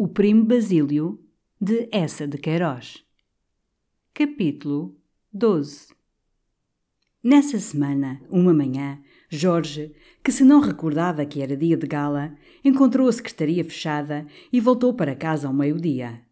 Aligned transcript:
O 0.00 0.06
Primo 0.06 0.44
Basílio, 0.44 1.18
de 1.60 1.88
Essa 1.90 2.24
de 2.24 2.38
Queiroz. 2.38 3.04
Capítulo 4.14 4.96
12 5.32 5.88
Nessa 7.20 7.58
semana, 7.58 8.22
uma 8.30 8.54
manhã, 8.54 9.02
Jorge, 9.28 9.92
que 10.22 10.30
se 10.30 10.44
não 10.44 10.60
recordava 10.60 11.26
que 11.26 11.42
era 11.42 11.56
dia 11.56 11.76
de 11.76 11.88
gala, 11.88 12.36
encontrou 12.64 13.08
a 13.08 13.12
secretaria 13.12 13.64
fechada 13.64 14.24
e 14.52 14.60
voltou 14.60 14.94
para 14.94 15.16
casa 15.16 15.48
ao 15.48 15.52
meio-dia. 15.52 16.22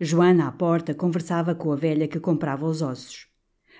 Joana, 0.00 0.48
à 0.48 0.52
porta, 0.52 0.94
conversava 0.94 1.54
com 1.54 1.70
a 1.72 1.76
velha 1.76 2.08
que 2.08 2.18
comprava 2.18 2.64
os 2.64 2.80
ossos. 2.80 3.28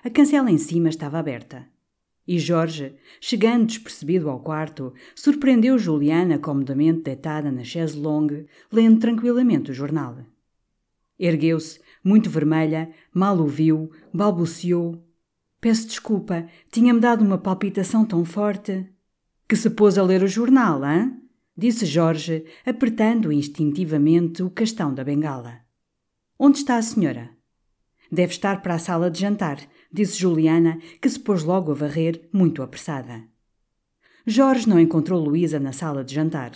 A 0.03 0.09
cancela 0.11 0.51
em 0.51 0.59
cima 0.59 0.87
estava 0.87 1.17
aberta. 1.17 1.67
E 2.27 2.39
Jorge, 2.39 2.95
chegando 3.21 3.67
despercebido 3.67 4.29
ao 4.29 4.39
quarto, 4.39 4.93
surpreendeu 5.13 5.77
Juliana 5.77 6.39
comodamente 6.39 7.03
deitada 7.03 7.51
na 7.51 7.63
chaise 7.63 7.97
longue, 7.97 8.47
lendo 8.71 8.99
tranquilamente 8.99 9.69
o 9.69 9.73
jornal. 9.73 10.17
Ergueu-se, 11.19 11.79
muito 12.03 12.29
vermelha, 12.29 12.91
mal 13.13 13.37
o 13.39 13.47
viu, 13.47 13.91
balbuciou. 14.13 15.03
Peço 15.61 15.87
desculpa, 15.87 16.47
tinha-me 16.71 16.99
dado 16.99 17.23
uma 17.23 17.37
palpitação 17.37 18.03
tão 18.03 18.25
forte. 18.25 18.87
Que 19.47 19.55
se 19.55 19.69
pôs 19.69 19.97
a 19.97 20.03
ler 20.03 20.23
o 20.23 20.27
jornal, 20.27 20.83
hã? 20.83 21.15
Disse 21.55 21.85
Jorge, 21.85 22.45
apertando 22.65 23.31
instintivamente 23.31 24.43
o 24.43 24.49
castão 24.49 24.93
da 24.93 25.03
bengala. 25.03 25.61
Onde 26.37 26.57
está 26.57 26.75
a 26.75 26.81
senhora? 26.81 27.29
Deve 28.11 28.33
estar 28.33 28.61
para 28.61 28.75
a 28.75 28.79
sala 28.79 29.09
de 29.09 29.21
jantar, 29.21 29.57
disse 29.91 30.17
Juliana, 30.17 30.79
que 31.01 31.09
se 31.09 31.19
pôs 31.19 31.43
logo 31.43 31.71
a 31.71 31.75
varrer, 31.75 32.27
muito 32.31 32.61
apressada. 32.61 33.23
Jorge 34.25 34.67
não 34.67 34.79
encontrou 34.79 35.23
Luísa 35.23 35.59
na 35.59 35.71
sala 35.71 36.03
de 36.03 36.13
jantar. 36.13 36.51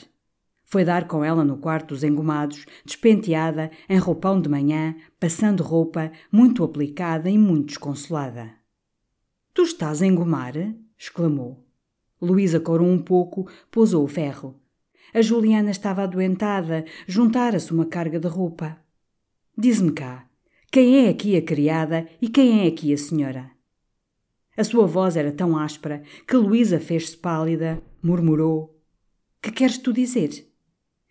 Foi 0.66 0.86
dar 0.86 1.08
com 1.08 1.24
ela 1.24 1.44
no 1.44 1.58
quarto 1.58 1.90
dos 1.90 2.04
engomados, 2.04 2.66
despenteada, 2.86 3.72
em 3.90 3.98
roupão 3.98 4.40
de 4.40 4.48
manhã, 4.48 4.96
passando 5.20 5.64
roupa, 5.64 6.12
muito 6.32 6.64
aplicada 6.64 7.30
e 7.30 7.38
muito 7.38 7.68
desconsolada. 7.68 8.52
Tu 9.54 9.64
estás 9.64 10.02
a 10.02 10.06
engomar? 10.06 10.54
exclamou. 10.98 11.66
Luísa 12.22 12.60
corou 12.60 12.88
um 12.88 13.00
pouco, 13.00 13.50
pousou 13.72 14.04
o 14.04 14.08
ferro. 14.08 14.60
A 15.14 15.22
Juliana 15.22 15.72
estava 15.72 16.04
adoentada, 16.04 16.86
juntara-se 17.08 17.72
uma 17.72 17.86
carga 17.86 18.20
de 18.20 18.28
roupa. 18.28 18.78
Diz-me 19.58 19.92
cá, 19.92 20.29
quem 20.72 21.08
é 21.08 21.10
aqui 21.10 21.36
a 21.36 21.42
criada 21.42 22.08
e 22.22 22.30
quem 22.30 22.64
é 22.64 22.68
aqui 22.68 22.94
a 22.94 22.98
senhora? 22.98 23.50
A 24.56 24.64
sua 24.64 24.86
voz 24.86 25.18
era 25.18 25.32
tão 25.32 25.58
áspera 25.58 26.04
que 26.28 26.38
Luísa 26.38 26.80
fez-se 26.80 27.18
pálida, 27.18 27.82
murmurou: 28.04 28.80
Que 29.42 29.52
queres 29.52 29.80
tu 29.80 29.92
dizer? 29.92 30.48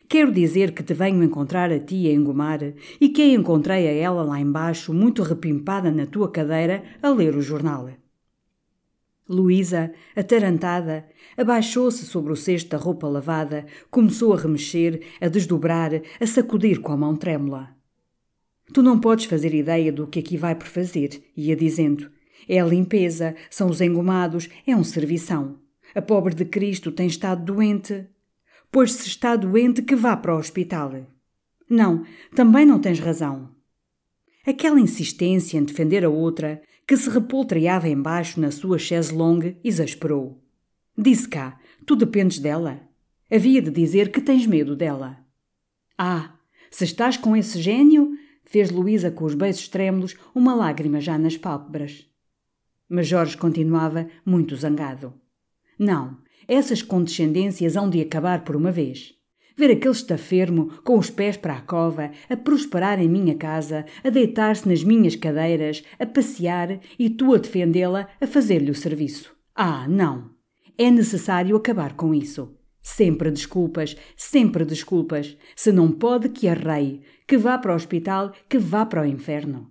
Quero 0.09 0.31
dizer 0.31 0.73
que 0.73 0.85
te 0.85 0.95
venho 0.95 1.25
encontrar 1.25 1.73
a 1.73 1.81
ti 1.81 2.07
a 2.07 2.13
engomar 2.13 2.61
e 3.01 3.09
que 3.09 3.21
a 3.21 3.35
encontrei 3.35 3.89
a 3.89 3.93
ela 3.93 4.23
lá 4.23 4.39
embaixo, 4.39 4.95
muito 4.95 5.25
repimpada 5.25 5.91
na 5.91 6.07
tua 6.07 6.31
cadeira, 6.31 6.85
a 7.03 7.11
ler 7.11 7.35
o 7.35 7.43
jornal. 7.43 7.91
Luísa, 9.29 9.93
atarantada, 10.15 11.09
abaixou-se 11.37 12.07
sobre 12.07 12.33
o 12.33 12.37
cesto 12.37 12.71
da 12.71 12.79
roupa 12.79 13.09
lavada, 13.09 13.67
começou 13.91 14.33
a 14.33 14.37
remexer, 14.37 15.03
a 15.21 15.27
desdobrar, 15.27 16.01
a 16.21 16.27
sacudir 16.29 16.81
com 16.81 16.93
a 16.93 16.97
mão 16.97 17.17
trêmula. 17.17 17.78
Tu 18.73 18.83
não 18.83 18.99
podes 18.99 19.25
fazer 19.25 19.55
ideia 19.55 19.93
do 19.93 20.06
que 20.06 20.19
aqui 20.19 20.37
vai 20.37 20.55
por 20.55 20.67
fazer, 20.67 21.23
ia 21.37 21.56
dizendo. 21.56 22.11
É 22.49 22.61
a 22.61 22.65
limpeza, 22.65 23.34
são 23.51 23.69
os 23.69 23.81
engomados, 23.81 24.49
é 24.67 24.75
um 24.77 24.84
servição. 24.84 25.59
A 25.95 26.03
pobre 26.03 26.34
de 26.34 26.45
Cristo 26.45 26.93
tem 26.93 27.07
estado 27.07 27.45
doente. 27.45 28.07
Pois 28.71 28.93
se 28.93 29.09
está 29.09 29.37
doente, 29.37 29.83
que 29.83 29.97
vá 29.97 30.17
para 30.17 30.34
o 30.34 30.39
hospital. 30.39 30.93
Não, 31.69 32.05
também 32.34 32.67
não 32.67 32.78
tens 32.78 33.01
razão. 33.01 33.51
Aquela 34.47 34.81
insistência 34.81 35.59
em 35.59 35.65
defender 35.65 36.05
a 36.05 36.11
outra, 36.11 36.62
que 36.87 36.97
se 36.97 37.11
repoltreava 37.11 37.89
embaixo 37.89 38.41
na 38.41 38.51
sua 38.51 38.78
chaise 38.78 39.12
longue, 39.12 39.59
exasperou. 39.62 40.43
Disse 40.97 41.28
cá, 41.28 41.59
tu 41.84 41.95
dependes 41.95 42.39
dela. 42.39 42.81
Havia 43.31 43.61
de 43.61 43.71
dizer 43.71 44.11
que 44.11 44.23
tens 44.23 44.47
medo 44.47 44.75
dela. 44.75 45.19
Ah, 45.99 46.34
se 46.71 46.84
estás 46.84 47.17
com 47.17 47.37
esse 47.37 47.61
gênio, 47.61 48.18
fez 48.48 48.70
Luísa 48.70 49.10
com 49.10 49.25
os 49.25 49.34
beiços 49.34 49.69
trêmulos 49.69 50.16
uma 50.34 50.54
lágrima 50.54 51.00
já 51.00 51.19
nas 51.19 51.36
pálpebras. 51.36 52.06
Mas 52.88 53.06
Jorge 53.06 53.36
continuava 53.36 54.09
muito 54.25 54.56
zangado. 54.56 55.12
Não, 55.78 56.16
essas 56.48 56.82
condescendências 56.82 57.76
hão 57.76 57.91
de 57.91 58.00
acabar 58.00 58.42
por 58.44 58.56
uma 58.56 58.72
vez. 58.72 59.14
Ver 59.54 59.70
aquele 59.72 59.92
estafermo, 59.92 60.72
com 60.82 60.98
os 60.98 61.10
pés 61.10 61.36
para 61.36 61.56
a 61.56 61.60
cova, 61.60 62.10
a 62.31 62.36
prosperar 62.36 63.00
em 63.00 63.09
minha 63.09 63.34
casa, 63.34 63.84
a 64.03 64.09
deitar-se 64.09 64.66
nas 64.66 64.82
minhas 64.82 65.15
cadeiras, 65.15 65.84
a 65.98 66.06
passear 66.06 66.80
e 66.98 67.10
tu 67.10 67.34
a 67.34 67.38
defendê-la, 67.38 68.09
a 68.20 68.26
fazer-lhe 68.26 68.70
o 68.70 68.75
serviço. 68.75 69.36
Ah, 69.54 69.86
não! 69.88 70.30
É 70.78 70.91
necessário 70.91 71.56
acabar 71.56 71.94
com 71.94 72.15
isso. 72.15 72.58
Sempre 72.81 73.31
desculpas, 73.31 73.97
sempre 74.16 74.65
desculpas. 74.65 75.37
Se 75.55 75.72
não 75.72 75.93
pode, 75.93 76.28
que 76.28 76.49
arreie, 76.49 77.03
que 77.27 77.37
vá 77.37 77.59
para 77.59 77.72
o 77.72 77.77
hospital, 77.77 78.33
que 78.48 78.59
vá 78.59 78.86
para 78.86 79.03
o 79.03 79.07
inferno. 79.07 79.71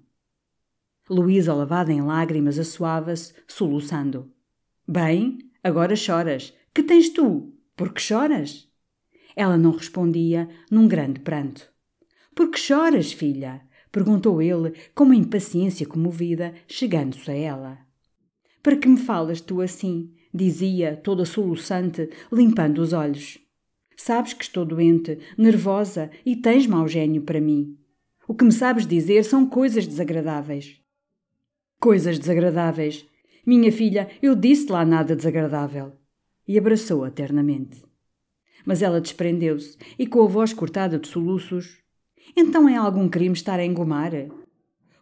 Luísa, 1.09 1.53
lavada 1.53 1.91
em 1.91 2.01
lágrimas, 2.01 2.59
assoava-se, 2.59 3.33
soluçando. 3.47 4.31
Bem, 4.87 5.39
agora 5.63 5.95
choras. 5.95 6.53
Que 6.73 6.83
tens 6.83 7.09
tu? 7.09 7.53
Por 7.75 7.93
que 7.93 8.01
choras? 8.01 8.67
Ela 9.35 9.57
não 9.57 9.71
respondia, 9.71 10.49
num 10.69 10.87
grande 10.87 11.19
pranto. 11.19 11.71
Por 12.35 12.51
que 12.51 12.59
choras, 12.59 13.11
filha? 13.11 13.61
perguntou 13.91 14.41
ele, 14.41 14.73
com 14.93 15.05
uma 15.05 15.15
impaciência 15.15 15.87
comovida, 15.87 16.53
chegando-se 16.67 17.31
a 17.31 17.33
ela. 17.33 17.79
Para 18.61 18.75
que 18.75 18.87
me 18.87 18.97
falas 18.97 19.41
tu 19.41 19.61
assim? 19.61 20.13
Dizia, 20.33 20.99
toda 21.03 21.25
soluçante, 21.25 22.09
limpando 22.31 22.79
os 22.79 22.93
olhos. 22.93 23.39
Sabes 23.95 24.33
que 24.33 24.43
estou 24.43 24.63
doente, 24.63 25.17
nervosa 25.37 26.11
e 26.25 26.35
tens 26.35 26.67
mau 26.67 26.87
gênio 26.87 27.23
para 27.23 27.41
mim. 27.41 27.77
O 28.27 28.35
que 28.35 28.45
me 28.45 28.51
sabes 28.51 28.85
dizer 28.85 29.23
são 29.23 29.47
coisas 29.47 29.87
desagradáveis. 29.87 30.79
Coisas 31.79 32.19
desagradáveis. 32.19 33.07
Minha 33.45 33.71
filha, 33.71 34.09
eu 34.21 34.35
disse 34.35 34.71
lá 34.71 34.85
nada 34.85 35.15
desagradável. 35.15 35.93
E 36.47 36.57
abraçou-a 36.57 37.09
ternamente. 37.09 37.83
Mas 38.65 38.81
ela 38.81 39.01
desprendeu-se 39.01 39.77
e, 39.97 40.05
com 40.05 40.21
a 40.23 40.27
voz 40.27 40.53
cortada 40.53 40.99
de 40.99 41.07
soluços, 41.07 41.81
Então 42.35 42.67
é 42.67 42.75
algum 42.75 43.07
crime 43.07 43.33
estar 43.33 43.59
a 43.59 43.65
engomar? 43.65 44.11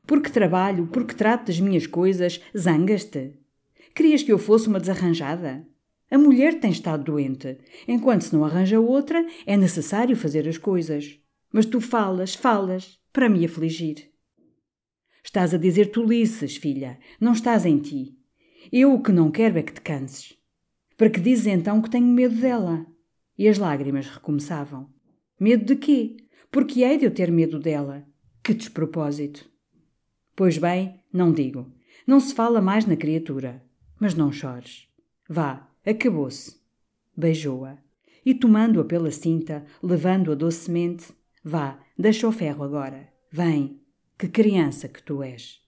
Porque 0.05 0.29
trabalho, 0.29 0.87
porque 0.87 1.15
trato 1.15 1.47
das 1.47 1.59
minhas 1.59 1.87
coisas, 1.87 2.39
zangas-te? 2.55 3.33
Querias 3.95 4.21
que 4.21 4.31
eu 4.31 4.37
fosse 4.37 4.67
uma 4.67 4.77
desarranjada? 4.77 5.65
A 6.11 6.17
mulher 6.17 6.59
tem 6.59 6.69
estado 6.69 7.05
doente. 7.05 7.57
Enquanto 7.87 8.23
se 8.23 8.35
não 8.35 8.43
arranja 8.43 8.77
outra, 8.77 9.25
é 9.45 9.55
necessário 9.55 10.17
fazer 10.17 10.49
as 10.49 10.57
coisas. 10.57 11.17
Mas 11.49 11.65
tu 11.65 11.79
falas, 11.79 12.35
falas, 12.35 12.99
para 13.13 13.29
me 13.29 13.45
afligir. 13.45 14.11
Estás 15.23 15.53
a 15.53 15.57
dizer 15.57 15.91
tolices, 15.91 16.57
filha. 16.57 16.99
Não 17.21 17.31
estás 17.31 17.65
em 17.65 17.77
ti. 17.77 18.17
Eu 18.69 18.93
o 18.93 19.01
que 19.01 19.13
não 19.13 19.31
quero 19.31 19.57
é 19.57 19.63
que 19.63 19.71
te 19.71 19.79
canses. 19.79 20.37
Para 20.97 21.09
que 21.09 21.21
dizes 21.21 21.47
então 21.47 21.81
que 21.81 21.89
tenho 21.89 22.05
medo 22.05 22.35
dela? 22.35 22.85
E 23.37 23.47
as 23.47 23.57
lágrimas 23.57 24.07
recomeçavam. 24.07 24.89
Medo 25.39 25.63
de 25.63 25.75
quê? 25.77 26.17
Porque 26.51 26.83
hei 26.83 26.97
de 26.97 27.05
eu 27.05 27.11
ter 27.11 27.31
medo 27.31 27.59
dela. 27.59 28.05
Que 28.43 28.53
despropósito! 28.53 29.49
Pois 30.35 30.57
bem, 30.57 30.99
não 31.13 31.31
digo. 31.31 31.71
Não 32.05 32.19
se 32.19 32.33
fala 32.33 32.61
mais 32.61 32.85
na 32.85 32.97
criatura. 32.97 33.64
Mas 33.99 34.13
não 34.13 34.31
chores. 34.31 34.87
Vá, 35.27 35.67
acabou-se. 35.85 36.59
Beijou-a. 37.15 37.77
E 38.25 38.33
tomando-a 38.33 38.83
pela 38.83 39.11
cinta, 39.11 39.65
levando-a 39.81 40.35
docemente, 40.35 41.13
vá, 41.43 41.79
deixa 41.97 42.27
o 42.27 42.31
ferro 42.31 42.63
agora. 42.63 43.07
Vem, 43.31 43.79
que 44.17 44.27
criança 44.27 44.87
que 44.87 45.01
tu 45.03 45.21
és. 45.21 45.61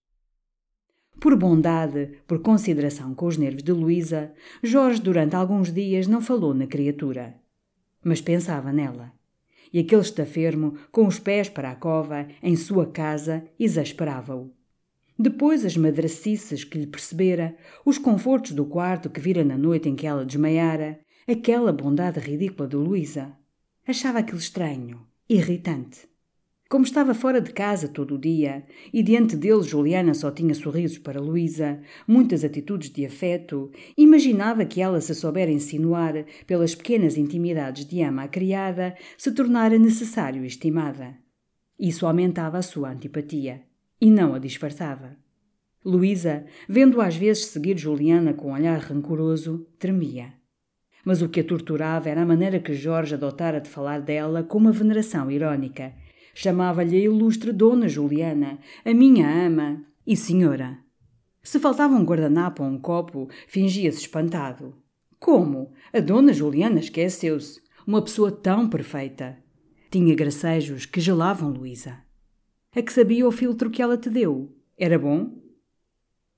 Por 1.20 1.36
bondade, 1.36 2.20
por 2.26 2.40
consideração 2.40 3.14
com 3.14 3.26
os 3.26 3.36
nervos 3.36 3.62
de 3.62 3.72
Luísa, 3.72 4.32
Jorge 4.62 5.00
durante 5.00 5.34
alguns 5.34 5.72
dias 5.72 6.06
não 6.06 6.20
falou 6.20 6.54
na 6.54 6.66
criatura. 6.66 7.34
Mas 8.02 8.20
pensava 8.20 8.72
nela. 8.72 9.12
E 9.72 9.80
aquele 9.80 10.00
estafermo, 10.00 10.74
com 10.90 11.06
os 11.06 11.18
pés 11.18 11.48
para 11.48 11.72
a 11.72 11.76
cova, 11.76 12.26
em 12.42 12.56
sua 12.56 12.86
casa, 12.86 13.44
exasperava-o. 13.58 14.52
Depois 15.20 15.64
as 15.64 15.76
madracices 15.76 16.62
que 16.62 16.78
lhe 16.78 16.86
percebera, 16.86 17.56
os 17.84 17.98
confortos 17.98 18.52
do 18.52 18.64
quarto 18.64 19.10
que 19.10 19.20
vira 19.20 19.42
na 19.44 19.58
noite 19.58 19.88
em 19.88 19.96
que 19.96 20.06
ela 20.06 20.24
desmaiara, 20.24 21.00
aquela 21.26 21.72
bondade 21.72 22.20
ridícula 22.20 22.68
de 22.68 22.76
Luísa. 22.76 23.36
Achava 23.84 24.20
aquilo 24.20 24.38
estranho, 24.38 25.04
irritante. 25.28 26.08
Como 26.70 26.84
estava 26.84 27.14
fora 27.14 27.40
de 27.40 27.50
casa 27.50 27.88
todo 27.88 28.14
o 28.14 28.18
dia, 28.18 28.64
e 28.92 29.02
diante 29.02 29.34
dele 29.34 29.62
Juliana 29.62 30.14
só 30.14 30.30
tinha 30.30 30.54
sorrisos 30.54 30.98
para 30.98 31.20
Luísa, 31.20 31.80
muitas 32.06 32.44
atitudes 32.44 32.90
de 32.90 33.04
afeto, 33.04 33.72
imaginava 33.96 34.66
que 34.66 34.80
ela 34.80 35.00
se 35.00 35.14
soubera 35.16 35.50
insinuar 35.50 36.26
pelas 36.46 36.76
pequenas 36.76 37.16
intimidades 37.16 37.86
de 37.86 38.02
ama 38.02 38.24
a 38.24 38.28
criada, 38.28 38.94
se 39.16 39.32
tornara 39.32 39.78
necessário 39.78 40.44
estimada. 40.44 41.16
Isso 41.76 42.06
aumentava 42.06 42.58
a 42.58 42.62
sua 42.62 42.90
antipatia, 42.90 43.62
e 44.00 44.10
não 44.10 44.34
a 44.34 44.38
disfarçava. 44.38 45.16
Luísa, 45.84 46.44
vendo 46.68 47.00
às 47.00 47.16
vezes 47.16 47.46
seguir 47.46 47.78
Juliana 47.78 48.34
com 48.34 48.48
um 48.48 48.54
olhar 48.54 48.78
rancoroso, 48.78 49.66
tremia. 49.78 50.34
Mas 51.04 51.22
o 51.22 51.28
que 51.28 51.40
a 51.40 51.44
torturava 51.44 52.08
era 52.08 52.22
a 52.22 52.26
maneira 52.26 52.58
que 52.58 52.74
Jorge 52.74 53.14
adotara 53.14 53.60
de 53.60 53.68
falar 53.68 54.00
dela 54.00 54.42
com 54.42 54.58
uma 54.58 54.72
veneração 54.72 55.30
irónica– 55.30 55.92
Chamava-lhe 56.40 56.96
a 56.96 57.00
ilustre 57.00 57.50
Dona 57.50 57.88
Juliana, 57.88 58.60
a 58.84 58.94
minha 58.94 59.28
ama 59.28 59.84
e 60.06 60.16
senhora. 60.16 60.78
Se 61.42 61.58
faltava 61.58 61.96
um 61.96 62.04
guardanapo 62.04 62.62
ou 62.62 62.68
um 62.68 62.78
copo, 62.78 63.28
fingia-se 63.48 63.98
espantado. 63.98 64.72
Como? 65.18 65.72
A 65.92 65.98
Dona 65.98 66.32
Juliana 66.32 66.78
esqueceu-se. 66.78 67.60
Uma 67.84 68.00
pessoa 68.00 68.30
tão 68.30 68.68
perfeita. 68.68 69.36
Tinha 69.90 70.14
gracejos 70.14 70.86
que 70.86 71.00
gelavam 71.00 71.50
Luísa. 71.50 72.07
A 72.76 72.82
que 72.82 72.92
sabia 72.92 73.26
o 73.26 73.32
filtro 73.32 73.70
que 73.70 73.80
ela 73.80 73.96
te 73.96 74.10
deu? 74.10 74.54
Era 74.76 74.98
bom? 74.98 75.32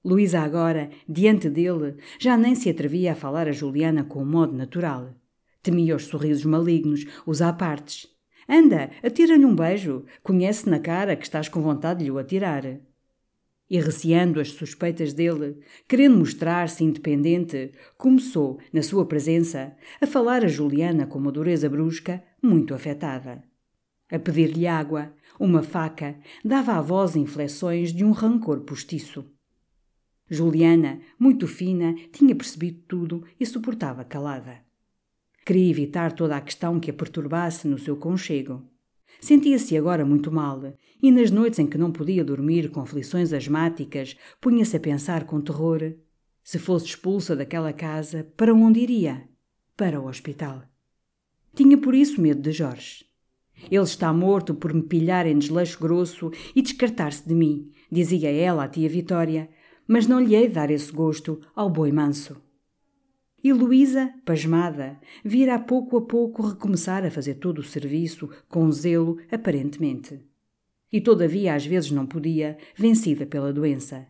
Luísa 0.05 0.41
agora, 0.41 0.91
diante 1.09 1.51
dele, 1.51 1.97
já 2.19 2.37
nem 2.37 2.55
se 2.55 2.71
atrevia 2.71 3.13
a 3.13 3.17
falar 3.17 3.49
a 3.49 3.53
Juliana 3.53 4.05
com 4.05 4.23
um 4.23 4.27
modo 4.27 4.57
natural. 4.57 5.15
Temia 5.61 5.97
os 5.97 6.07
sorrisos 6.07 6.45
malignos, 6.45 7.05
os 7.27 7.43
apartes. 7.43 8.07
Anda, 8.49 8.91
atira-lhe 9.03 9.45
um 9.45 9.55
beijo. 9.55 10.05
Conhece 10.23 10.71
na 10.71 10.79
cara 10.79 11.17
que 11.17 11.25
estás 11.25 11.49
com 11.49 11.61
vontade 11.61 11.99
de 11.99 12.05
lhe 12.07 12.11
o 12.13 12.19
atirar. 12.19 12.65
E 13.69 13.79
receando 13.79 14.41
as 14.41 14.53
suspeitas 14.53 15.13
dele, 15.13 15.59
querendo 15.87 16.17
mostrar-se 16.17 16.83
independente, 16.83 17.73
começou, 17.99 18.59
na 18.73 18.83
sua 18.83 19.05
presença, 19.05 19.77
a 20.01 20.07
falar 20.07 20.45
a 20.45 20.49
Juliana 20.49 21.07
com 21.07 21.19
uma 21.19 21.31
dureza 21.31 21.69
brusca, 21.69 22.23
muito 22.43 22.73
afetada. 22.73 23.43
A 24.11 24.19
pedir-lhe 24.19 24.67
água, 24.67 25.13
uma 25.41 25.63
faca, 25.63 26.19
dava 26.45 26.75
à 26.75 26.83
voz 26.83 27.17
inflexões 27.17 27.95
de 27.95 28.05
um 28.05 28.11
rancor 28.11 28.61
postiço. 28.61 29.25
Juliana, 30.29 31.01
muito 31.19 31.49
fina, 31.49 31.95
tinha 32.13 32.37
percebido 32.37 32.83
tudo 32.87 33.25
e 33.41 33.47
suportava 33.47 34.05
calada. 34.05 34.59
Queria 35.47 35.71
evitar 35.71 36.13
toda 36.13 36.37
a 36.37 36.41
questão 36.43 36.79
que 36.79 36.91
a 36.91 36.95
perturbasse 36.95 37.67
no 37.67 37.79
seu 37.79 37.97
conchego. 37.97 38.63
Sentia-se 39.19 39.77
agora 39.79 40.05
muito 40.05 40.31
mal, 40.31 40.75
e 41.03 41.11
nas 41.11 41.31
noites 41.31 41.59
em 41.59 41.67
que 41.67 41.79
não 41.79 41.91
podia 41.91 42.23
dormir 42.23 42.71
com 42.71 42.81
aflições 42.81 43.33
asmáticas, 43.33 44.17
punha-se 44.43 44.77
a 44.77 44.81
pensar 44.81 45.25
com 45.25 45.41
terror: 45.41 45.95
se 46.45 46.59
fosse 46.59 46.85
expulsa 46.85 47.35
daquela 47.35 47.73
casa, 47.73 48.31
para 48.37 48.55
onde 48.55 48.81
iria? 48.81 49.27
Para 49.75 49.99
o 49.99 50.07
hospital. 50.07 50.63
Tinha 51.55 51.79
por 51.79 51.95
isso 51.95 52.21
medo 52.21 52.43
de 52.43 52.53
Jorge. 52.53 53.10
Ele 53.71 53.83
está 53.83 54.13
morto 54.13 54.55
por 54.55 54.73
me 54.73 54.83
pilhar 54.83 55.27
em 55.27 55.39
desleixo 55.39 55.81
grosso 55.81 56.31
e 56.55 56.63
descartar-se 56.63 57.27
de 57.29 57.35
mim, 57.35 57.71
dizia 57.91 58.31
ela 58.31 58.65
à 58.65 58.69
tia 58.69 58.89
Vitória, 58.89 59.49
mas 59.87 60.07
não 60.07 60.21
lhe 60.21 60.37
hei 60.37 60.49
dar 60.49 60.71
esse 60.71 60.93
gosto 60.93 61.41
ao 61.55 61.69
boi 61.69 61.91
manso. 61.91 62.41
E 63.43 63.53
Luísa, 63.53 64.13
pasmada, 64.25 65.01
vira 65.25 65.55
a 65.55 65.59
pouco 65.59 65.97
a 65.97 66.03
pouco 66.03 66.47
recomeçar 66.47 67.05
a 67.05 67.11
fazer 67.11 67.35
todo 67.37 67.59
o 67.59 67.65
serviço, 67.65 68.29
com 68.49 68.71
zelo, 68.71 69.19
aparentemente. 69.33 70.21
E 70.93 71.01
todavia 71.01 71.55
às 71.55 71.65
vezes 71.65 71.91
não 71.91 72.07
podia, 72.07 72.59
vencida 72.77 73.25
pela 73.25 73.53
doença. 73.53 74.07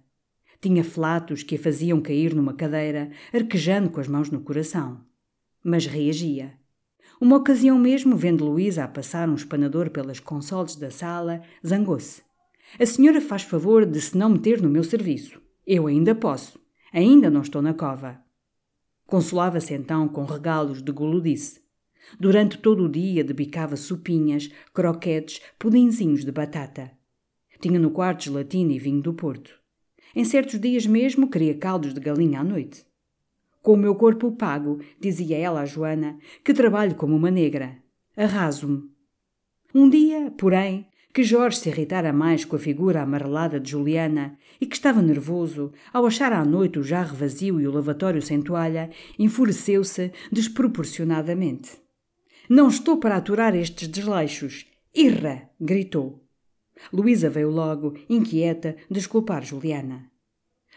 Tinha 0.60 0.82
flatos 0.82 1.42
que 1.42 1.54
a 1.54 1.58
faziam 1.58 2.00
cair 2.00 2.34
numa 2.34 2.54
cadeira, 2.54 3.10
arquejando 3.32 3.88
com 3.88 4.00
as 4.00 4.08
mãos 4.08 4.30
no 4.30 4.40
coração. 4.40 5.00
Mas 5.64 5.86
reagia. 5.86 6.59
Uma 7.20 7.36
ocasião 7.36 7.78
mesmo, 7.78 8.16
vendo 8.16 8.46
Luísa 8.46 8.82
a 8.82 8.88
passar 8.88 9.28
um 9.28 9.34
espanador 9.34 9.90
pelas 9.90 10.18
consoles 10.18 10.74
da 10.74 10.90
sala, 10.90 11.42
zangou-se. 11.64 12.22
A 12.78 12.86
senhora 12.86 13.20
faz 13.20 13.42
favor 13.42 13.84
de 13.84 14.00
se 14.00 14.16
não 14.16 14.30
meter 14.30 14.62
no 14.62 14.70
meu 14.70 14.82
serviço. 14.82 15.38
Eu 15.66 15.86
ainda 15.86 16.14
posso. 16.14 16.58
Ainda 16.90 17.28
não 17.28 17.42
estou 17.42 17.60
na 17.60 17.74
cova. 17.74 18.18
Consolava-se 19.06 19.74
então 19.74 20.08
com 20.08 20.24
regalos 20.24 20.80
de 20.82 20.90
guludice. 20.90 21.60
Durante 22.18 22.56
todo 22.56 22.84
o 22.84 22.88
dia 22.88 23.22
debicava 23.22 23.76
sopinhas, 23.76 24.48
croquetes, 24.72 25.42
pudinzinhos 25.58 26.24
de 26.24 26.32
batata. 26.32 26.90
Tinha 27.60 27.78
no 27.78 27.90
quarto 27.90 28.24
gelatina 28.24 28.72
e 28.72 28.78
vinho 28.78 29.02
do 29.02 29.12
Porto. 29.12 29.60
Em 30.16 30.24
certos 30.24 30.58
dias 30.58 30.86
mesmo 30.86 31.28
queria 31.28 31.54
caldos 31.54 31.92
de 31.92 32.00
galinha 32.00 32.40
à 32.40 32.44
noite. 32.44 32.86
Com 33.62 33.74
o 33.74 33.76
meu 33.76 33.94
corpo 33.94 34.32
pago, 34.32 34.80
dizia 34.98 35.36
ela 35.36 35.60
a 35.60 35.66
Joana, 35.66 36.18
que 36.42 36.54
trabalho 36.54 36.94
como 36.94 37.14
uma 37.14 37.30
negra. 37.30 37.76
Arraso-me. 38.16 38.82
Um 39.74 39.88
dia, 39.88 40.32
porém, 40.36 40.86
que 41.12 41.22
Jorge 41.22 41.58
se 41.58 41.68
irritara 41.68 42.12
mais 42.12 42.44
com 42.44 42.56
a 42.56 42.58
figura 42.58 43.02
amarelada 43.02 43.58
de 43.60 43.70
Juliana 43.70 44.38
e 44.60 44.66
que 44.66 44.76
estava 44.76 45.02
nervoso 45.02 45.72
ao 45.92 46.06
achar 46.06 46.32
à 46.32 46.44
noite 46.44 46.78
o 46.78 46.82
jarro 46.82 47.16
vazio 47.16 47.60
e 47.60 47.66
o 47.66 47.72
lavatório 47.72 48.22
sem 48.22 48.40
toalha, 48.40 48.90
enfureceu-se 49.18 50.12
desproporcionadamente. 50.30 51.72
Não 52.48 52.68
estou 52.68 52.96
para 52.96 53.16
aturar 53.16 53.54
estes 53.54 53.88
desleixos. 53.88 54.66
Irra! 54.94 55.48
gritou. 55.60 56.24
Luísa 56.92 57.28
veio 57.28 57.50
logo, 57.50 57.94
inquieta, 58.08 58.74
desculpar 58.90 59.44
Juliana. 59.44 60.09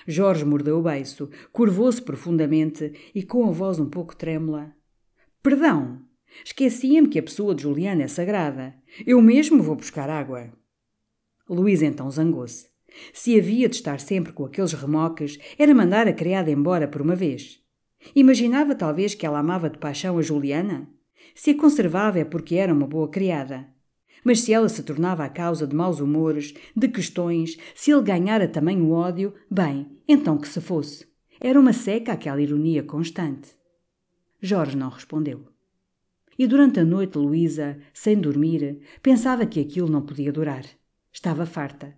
Jorge 0.07 0.45
mordeu 0.45 0.79
o 0.79 0.81
beiço, 0.81 1.29
curvou-se 1.51 2.01
profundamente 2.01 2.93
e, 3.13 3.23
com 3.23 3.47
a 3.47 3.51
voz 3.51 3.79
um 3.79 3.89
pouco 3.89 4.15
trêmula: 4.15 4.71
Perdão! 5.41 6.01
Esquecia-me 6.43 7.07
que 7.07 7.19
a 7.19 7.23
pessoa 7.23 7.53
de 7.53 7.63
Juliana 7.63 8.03
é 8.03 8.07
sagrada. 8.07 8.73
Eu 9.05 9.21
mesmo 9.21 9.61
vou 9.61 9.75
buscar 9.75 10.09
água. 10.09 10.51
Luís 11.47 11.81
então 11.81 12.09
zangou-se. 12.09 12.67
Se 13.11 13.37
havia 13.37 13.67
de 13.67 13.75
estar 13.75 13.99
sempre 13.99 14.31
com 14.31 14.45
aqueles 14.45 14.73
remoques, 14.73 15.37
era 15.57 15.73
mandar 15.73 16.07
a 16.07 16.13
criada 16.13 16.49
embora 16.49 16.87
por 16.87 17.01
uma 17.01 17.15
vez. 17.15 17.59
Imaginava 18.15 18.75
talvez 18.75 19.15
que 19.15 19.25
ela 19.25 19.39
amava 19.39 19.69
de 19.69 19.77
paixão 19.77 20.17
a 20.17 20.21
Juliana? 20.21 20.89
Se 21.33 21.51
a 21.51 21.57
conservava 21.57 22.19
é 22.19 22.25
porque 22.25 22.55
era 22.55 22.73
uma 22.73 22.87
boa 22.87 23.09
criada. 23.09 23.72
Mas 24.23 24.41
se 24.41 24.53
ela 24.53 24.69
se 24.69 24.83
tornava 24.83 25.23
a 25.23 25.29
causa 25.29 25.67
de 25.67 25.75
maus 25.75 25.99
humores, 25.99 26.53
de 26.75 26.87
questões, 26.87 27.57
se 27.75 27.91
ele 27.91 28.01
ganhara 28.03 28.47
também 28.47 28.81
o 28.81 28.91
ódio, 28.91 29.33
bem, 29.49 29.99
então 30.07 30.37
que 30.37 30.47
se 30.47 30.61
fosse. 30.61 31.07
Era 31.39 31.59
uma 31.59 31.73
seca 31.73 32.13
aquela 32.13 32.41
ironia 32.41 32.83
constante. 32.83 33.49
Jorge 34.41 34.77
não 34.77 34.89
respondeu. 34.89 35.47
E 36.37 36.47
durante 36.47 36.79
a 36.79 36.85
noite, 36.85 37.17
Luísa, 37.17 37.79
sem 37.93 38.19
dormir, 38.19 38.81
pensava 39.01 39.45
que 39.45 39.59
aquilo 39.59 39.89
não 39.89 40.01
podia 40.01 40.31
durar. 40.31 40.65
Estava 41.11 41.45
farta. 41.45 41.95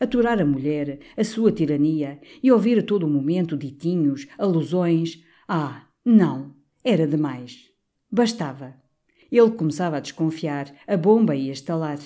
Aturar 0.00 0.40
a 0.40 0.44
mulher, 0.44 0.98
a 1.16 1.24
sua 1.24 1.52
tirania 1.52 2.20
e 2.42 2.50
ouvir 2.50 2.78
a 2.78 2.82
todo 2.82 3.04
o 3.04 3.08
momento 3.08 3.56
ditinhos, 3.56 4.26
alusões. 4.36 5.22
Ah, 5.48 5.86
não! 6.04 6.54
Era 6.84 7.06
demais. 7.06 7.70
Bastava. 8.10 8.74
Ele 9.30 9.50
começava 9.50 9.96
a 9.96 10.00
desconfiar, 10.00 10.72
a 10.86 10.96
bomba 10.96 11.34
ia 11.34 11.52
estalar. 11.52 11.98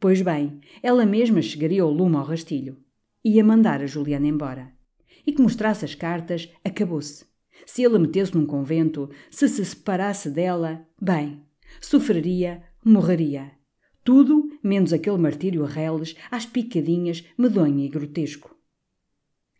Pois 0.00 0.20
bem, 0.20 0.60
ela 0.82 1.06
mesma 1.06 1.40
chegaria 1.40 1.82
ao 1.82 1.90
lume 1.90 2.16
ao 2.16 2.24
rastilho. 2.24 2.76
Ia 3.24 3.42
mandar 3.42 3.82
a 3.82 3.86
Juliana 3.86 4.26
embora. 4.26 4.72
E 5.26 5.32
que 5.32 5.40
mostrasse 5.40 5.84
as 5.84 5.94
cartas, 5.94 6.52
acabou-se. 6.62 7.24
Se 7.64 7.82
ele 7.82 7.96
a 7.96 7.98
metesse 7.98 8.34
num 8.34 8.44
convento, 8.44 9.08
se 9.30 9.48
se 9.48 9.64
separasse 9.64 10.30
dela, 10.30 10.86
bem, 11.00 11.42
sofreria, 11.80 12.62
morreria. 12.84 13.52
Tudo 14.02 14.50
menos 14.62 14.92
aquele 14.92 15.16
martírio 15.16 15.64
a 15.64 15.68
reles, 15.68 16.14
às 16.30 16.44
picadinhas, 16.44 17.24
medonho 17.38 17.80
e 17.80 17.88
grotesco. 17.88 18.54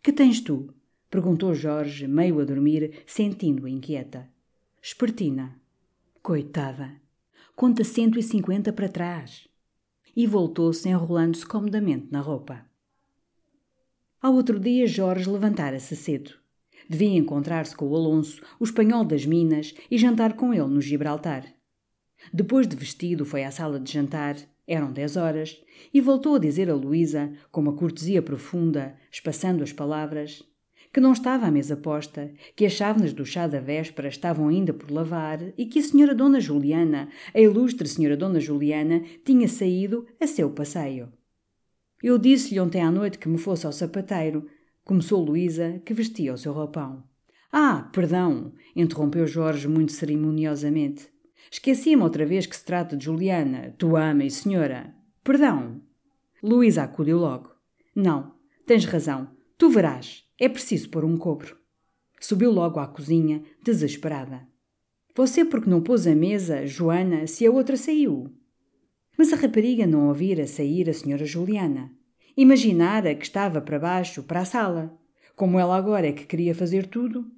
Que 0.02 0.12
tens 0.12 0.40
tu? 0.40 0.74
perguntou 1.10 1.54
Jorge, 1.54 2.06
meio 2.06 2.40
a 2.40 2.44
dormir, 2.44 3.02
sentindo-a 3.06 3.70
inquieta. 3.70 4.28
Espertina. 4.82 5.63
Coitada. 6.26 6.90
Conta 7.54 7.84
cento 7.84 8.18
e 8.18 8.22
cinquenta 8.22 8.72
para 8.72 8.88
trás. 8.88 9.46
E 10.16 10.26
voltou-se 10.26 10.88
enrolando-se 10.88 11.44
comodamente 11.44 12.06
na 12.10 12.22
roupa. 12.22 12.64
Ao 14.22 14.32
outro 14.32 14.58
dia, 14.58 14.86
Jorge 14.86 15.28
levantara-se 15.28 15.94
cedo. 15.94 16.32
Devia 16.88 17.18
encontrar-se 17.18 17.76
com 17.76 17.86
o 17.86 17.94
Alonso, 17.94 18.40
o 18.58 18.64
espanhol 18.64 19.04
das 19.04 19.26
Minas, 19.26 19.74
e 19.90 19.98
jantar 19.98 20.32
com 20.32 20.54
ele 20.54 20.64
no 20.64 20.80
Gibraltar. 20.80 21.44
Depois 22.32 22.66
de 22.66 22.74
vestido, 22.74 23.26
foi 23.26 23.44
à 23.44 23.50
sala 23.50 23.78
de 23.78 23.92
jantar, 23.92 24.34
eram 24.66 24.90
dez 24.90 25.18
horas, 25.18 25.62
e 25.92 26.00
voltou 26.00 26.36
a 26.36 26.38
dizer 26.38 26.70
a 26.70 26.74
Luísa, 26.74 27.34
com 27.52 27.60
uma 27.60 27.76
cortesia 27.76 28.22
profunda, 28.22 28.96
espaçando 29.12 29.62
as 29.62 29.74
palavras, 29.74 30.42
que 30.94 31.00
não 31.00 31.12
estava 31.12 31.46
à 31.46 31.50
mesa 31.50 31.76
posta, 31.76 32.32
que 32.54 32.64
as 32.64 32.72
chávenas 32.72 33.12
do 33.12 33.26
chá 33.26 33.48
da 33.48 33.58
véspera 33.58 34.06
estavam 34.06 34.46
ainda 34.46 34.72
por 34.72 34.92
lavar 34.92 35.40
e 35.58 35.66
que 35.66 35.80
a 35.80 35.82
senhora 35.82 36.14
Dona 36.14 36.38
Juliana, 36.38 37.08
a 37.34 37.40
ilustre 37.40 37.88
senhora 37.88 38.16
Dona 38.16 38.38
Juliana, 38.38 39.02
tinha 39.24 39.48
saído 39.48 40.06
a 40.20 40.26
seu 40.28 40.48
passeio. 40.50 41.12
Eu 42.00 42.16
disse-lhe 42.16 42.60
ontem 42.60 42.80
à 42.80 42.92
noite 42.92 43.18
que 43.18 43.28
me 43.28 43.38
fosse 43.38 43.66
ao 43.66 43.72
sapateiro, 43.72 44.46
começou 44.84 45.20
Luísa, 45.20 45.82
que 45.84 45.92
vestia 45.92 46.32
o 46.32 46.38
seu 46.38 46.52
roupão. 46.52 47.02
Ah, 47.50 47.90
perdão, 47.92 48.52
interrompeu 48.76 49.26
Jorge 49.26 49.66
muito 49.66 49.90
cerimoniosamente. 49.90 51.08
Esqueci-me 51.50 52.04
outra 52.04 52.24
vez 52.24 52.46
que 52.46 52.54
se 52.54 52.64
trata 52.64 52.96
de 52.96 53.06
Juliana, 53.06 53.74
tua 53.76 54.10
ama 54.10 54.22
e 54.22 54.30
senhora. 54.30 54.94
Perdão. 55.24 55.80
Luísa 56.40 56.84
acudiu 56.84 57.18
logo. 57.18 57.50
Não, 57.96 58.32
tens 58.64 58.84
razão. 58.84 59.28
Tu 59.58 59.68
verás. 59.68 60.23
É 60.40 60.48
preciso 60.48 60.88
pôr 60.88 61.04
um 61.04 61.16
cobro. 61.16 61.56
Subiu 62.20 62.50
logo 62.50 62.80
à 62.80 62.88
cozinha, 62.88 63.42
desesperada. 63.62 64.46
Você 65.14 65.44
porque 65.44 65.70
não 65.70 65.80
pôs 65.80 66.08
a 66.08 66.14
mesa, 66.14 66.66
Joana, 66.66 67.28
se 67.28 67.46
a 67.46 67.50
outra 67.52 67.76
saiu? 67.76 68.32
Mas 69.16 69.32
a 69.32 69.36
rapariga 69.36 69.86
não 69.86 70.08
ouvira 70.08 70.44
sair 70.44 70.90
a 70.90 70.92
senhora 70.92 71.24
Juliana. 71.24 71.92
Imaginara 72.36 73.14
que 73.14 73.24
estava 73.24 73.60
para 73.60 73.78
baixo, 73.78 74.24
para 74.24 74.40
a 74.40 74.44
sala. 74.44 74.98
Como 75.36 75.56
ela 75.56 75.76
agora 75.76 76.08
é 76.08 76.12
que 76.12 76.26
queria 76.26 76.52
fazer 76.52 76.88
tudo. 76.88 77.30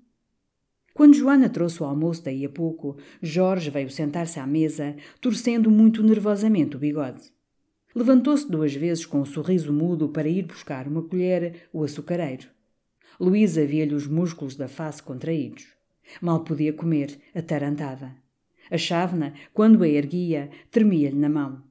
Quando 0.95 1.17
Joana 1.17 1.50
trouxe 1.50 1.83
o 1.83 1.87
almoço 1.87 2.25
daí 2.25 2.47
a 2.47 2.49
pouco, 2.49 2.97
Jorge 3.21 3.69
veio 3.69 3.91
sentar-se 3.91 4.41
à 4.41 4.47
mesa, 4.47 4.97
torcendo 5.21 5.71
muito 5.71 6.03
nervosamente 6.03 6.76
o 6.76 6.79
bigode. 6.79 7.31
Levantou-se 7.95 8.50
duas 8.50 8.75
vezes 8.75 9.05
com 9.05 9.21
um 9.21 9.26
sorriso 9.26 9.71
mudo 9.71 10.09
para 10.09 10.29
ir 10.29 10.45
buscar 10.45 10.88
uma 10.88 11.03
colher 11.03 11.69
o 11.71 11.85
açucareiro. 11.85 12.56
Luísa 13.19 13.65
via-lhe 13.65 13.95
os 13.95 14.07
músculos 14.07 14.57
da 14.57 14.69
face 14.69 15.03
contraídos. 15.03 15.67
Mal 16.21 16.45
podia 16.45 16.73
comer, 16.73 17.19
atarantada. 17.35 18.15
A 18.71 18.77
chávena, 18.77 19.35
quando 19.53 19.83
a 19.83 19.89
erguia, 19.89 20.51
tremia-lhe 20.71 21.19
na 21.19 21.29
mão. 21.29 21.63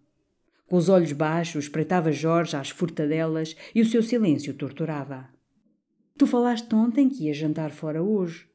Com 0.67 0.77
os 0.77 0.89
olhos 0.89 1.11
baixos, 1.11 1.65
espreitava 1.65 2.11
Jorge 2.11 2.55
às 2.55 2.69
furtadelas 2.69 3.55
e 3.73 3.81
o 3.81 3.85
seu 3.85 4.01
silêncio 4.01 4.53
torturava. 4.53 5.29
Tu 6.17 6.25
falaste 6.25 6.73
ontem 6.73 7.09
que 7.09 7.25
ia 7.25 7.33
jantar 7.33 7.71
fora 7.71 8.01
hoje. 8.01 8.47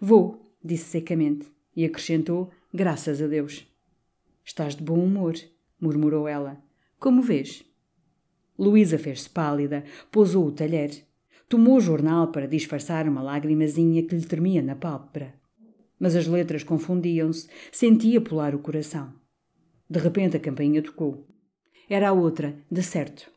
Vou, 0.00 0.52
disse 0.62 0.84
secamente, 0.84 1.48
e 1.74 1.84
acrescentou, 1.84 2.50
graças 2.74 3.22
a 3.22 3.26
Deus. 3.26 3.66
Estás 4.44 4.76
de 4.76 4.82
bom 4.82 4.98
humor, 4.98 5.34
murmurou 5.80 6.28
ela. 6.28 6.62
Como 6.98 7.22
vês? 7.22 7.64
Luísa 8.58 8.98
fez-se 8.98 9.28
pálida, 9.30 9.84
pousou 10.10 10.46
o 10.46 10.52
talher. 10.52 10.90
Tomou 11.48 11.76
o 11.76 11.80
jornal 11.80 12.32
para 12.32 12.48
disfarçar 12.48 13.08
uma 13.08 13.22
lágrimazinha 13.22 14.02
que 14.02 14.16
lhe 14.16 14.24
tremia 14.24 14.60
na 14.60 14.74
pálpebra. 14.74 15.34
Mas 15.98 16.16
as 16.16 16.26
letras 16.26 16.64
confundiam-se, 16.64 17.48
sentia 17.70 18.20
pular 18.20 18.54
o 18.54 18.58
coração. 18.58 19.14
De 19.88 20.00
repente 20.00 20.36
a 20.36 20.40
campainha 20.40 20.82
tocou. 20.82 21.26
Era 21.88 22.08
a 22.08 22.12
outra, 22.12 22.56
de 22.68 22.82
certo. 22.82 23.30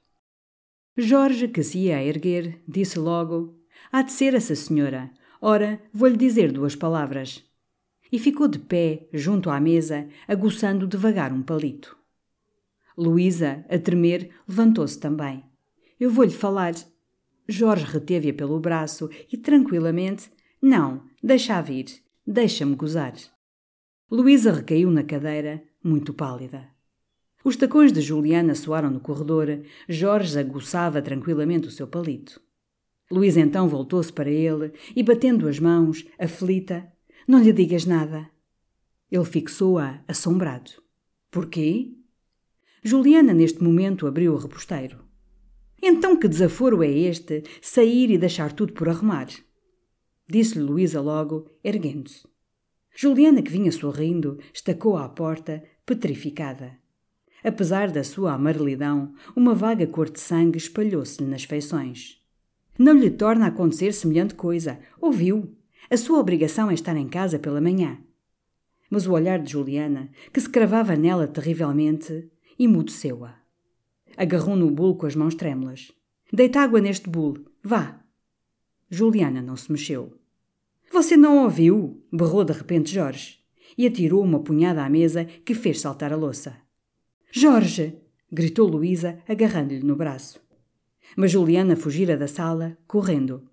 Jorge, 0.97 1.47
que 1.47 1.61
se 1.61 1.77
ia 1.79 1.97
a 1.97 2.03
erguer, 2.03 2.59
disse 2.67 2.97
logo: 2.97 3.55
Há 3.91 4.01
de 4.01 4.11
ser 4.11 4.33
essa 4.33 4.55
senhora. 4.55 5.11
Ora, 5.39 5.79
vou-lhe 5.93 6.17
dizer 6.17 6.51
duas 6.51 6.75
palavras. 6.75 7.45
E 8.11 8.17
ficou 8.17 8.47
de 8.47 8.57
pé, 8.57 9.07
junto 9.13 9.51
à 9.51 9.59
mesa, 9.59 10.07
aguçando 10.27 10.87
devagar 10.87 11.31
um 11.31 11.43
palito. 11.43 11.95
Luísa, 12.97 13.63
a 13.69 13.77
tremer, 13.77 14.31
levantou-se 14.47 14.99
também. 14.99 15.43
Eu 15.99 16.09
vou-lhe 16.09 16.31
falar. 16.31 16.73
Jorge 17.51 17.84
reteve-a 17.84 18.32
pelo 18.32 18.60
braço 18.60 19.10
e, 19.32 19.36
tranquilamente, 19.36 20.32
não, 20.62 21.01
deixa 21.22 21.60
vir, 21.62 21.88
deixa-me 22.25 22.75
gozar. 22.75 23.15
Luísa 24.12 24.51
recaiu 24.51 24.91
na 24.91 25.03
cadeira, 25.03 25.63
muito 25.84 26.13
pálida. 26.13 26.70
Os 27.44 27.56
tacões 27.56 27.91
de 27.91 28.01
Juliana 28.01 28.53
soaram 28.53 28.91
no 28.91 29.00
corredor. 29.00 29.63
Jorge 29.88 30.38
aguçava 30.38 31.01
tranquilamente 31.01 31.68
o 31.68 31.72
seu 31.72 31.88
palito. 31.88 32.39
Luísa 33.10 33.39
então 33.39 33.68
voltou-se 33.68 34.13
para 34.13 34.29
ele 34.29 34.72
e, 34.96 35.01
batendo 35.01 35.48
as 35.48 35.60
mãos, 35.60 36.06
aflita, 36.20 36.88
não 37.27 37.41
lhe 37.41 37.51
digas 37.51 37.84
nada. 37.84 38.29
Ele 39.10 39.25
fixou-a, 39.25 40.03
assombrado. 40.08 40.70
Porquê? 41.32 41.96
Juliana, 42.84 43.34
neste 43.34 43.63
momento, 43.63 44.06
abriu 44.06 44.36
o 44.36 44.38
reposteiro. 44.38 45.08
Então 45.81 46.17
que 46.17 46.27
desaforo 46.27 46.83
é 46.83 46.89
este, 46.89 47.43
sair 47.62 48.09
e 48.12 48.17
deixar 48.17 48.51
tudo 48.53 48.74
por 48.74 48.89
arrumar? 48.89 49.27
Disse-lhe 50.27 50.63
Luísa 50.63 51.01
logo, 51.01 51.50
erguendo-se. 51.63 52.27
Juliana, 52.95 53.41
que 53.41 53.51
vinha 53.51 53.71
sorrindo, 53.71 54.38
estacou 54.53 54.98
à 54.98 55.07
porta, 55.07 55.63
petrificada. 55.86 56.77
Apesar 57.43 57.89
da 57.89 58.03
sua 58.03 58.33
amarelidão, 58.33 59.13
uma 59.36 59.55
vaga 59.55 59.88
cor 59.88 60.09
de 60.09 60.19
sangue 60.19 60.57
espalhou-se-lhe 60.57 61.29
nas 61.29 61.45
feições. 61.45 62.21
Não 62.77 62.93
lhe 62.93 63.09
torna 63.09 63.45
a 63.45 63.48
acontecer 63.48 63.93
semelhante 63.93 64.36
coisa. 64.36 64.79
Ouviu? 65.00 65.55
A 65.89 65.98
sua 65.98 66.19
obrigação 66.19 66.69
é 66.69 66.74
estar 66.74 66.95
em 66.95 67.07
casa 67.07 67.39
pela 67.39 67.62
manhã. 67.62 67.98
Mas 68.89 69.07
o 69.07 69.13
olhar 69.13 69.39
de 69.39 69.51
Juliana, 69.51 70.09
que 70.33 70.41
se 70.41 70.50
cravava 70.50 70.95
nela 70.95 71.27
terrivelmente, 71.27 72.29
emudeceu-a. 72.57 73.38
Agarrou 74.19 74.57
no 74.57 74.69
bulo 74.69 74.97
com 74.97 75.05
as 75.05 75.15
mãos 75.15 75.33
trêmulas. 75.33 75.93
Deita 76.33 76.59
água 76.59 76.81
neste 76.81 77.09
bulo. 77.09 77.45
Vá. 77.63 78.03
Juliana 78.89 79.41
não 79.41 79.55
se 79.55 79.71
mexeu. 79.71 80.13
Você 80.91 81.15
não 81.15 81.41
ouviu? 81.45 82.03
berrou 82.11 82.43
de 82.43 82.51
repente 82.51 82.93
Jorge 82.93 83.39
e 83.77 83.88
atirou 83.88 84.21
uma 84.21 84.41
punhada 84.41 84.83
à 84.83 84.89
mesa 84.89 85.23
que 85.23 85.53
fez 85.55 85.79
saltar 85.79 86.11
a 86.11 86.17
louça. 86.17 86.57
Jorge! 87.31 87.95
gritou 88.29 88.67
Luísa, 88.67 89.19
agarrando-lhe 89.25 89.85
no 89.85 89.95
braço. 89.95 90.41
Mas 91.15 91.31
Juliana 91.31 91.77
fugira 91.77 92.17
da 92.17 92.27
sala, 92.27 92.77
correndo. 92.85 93.49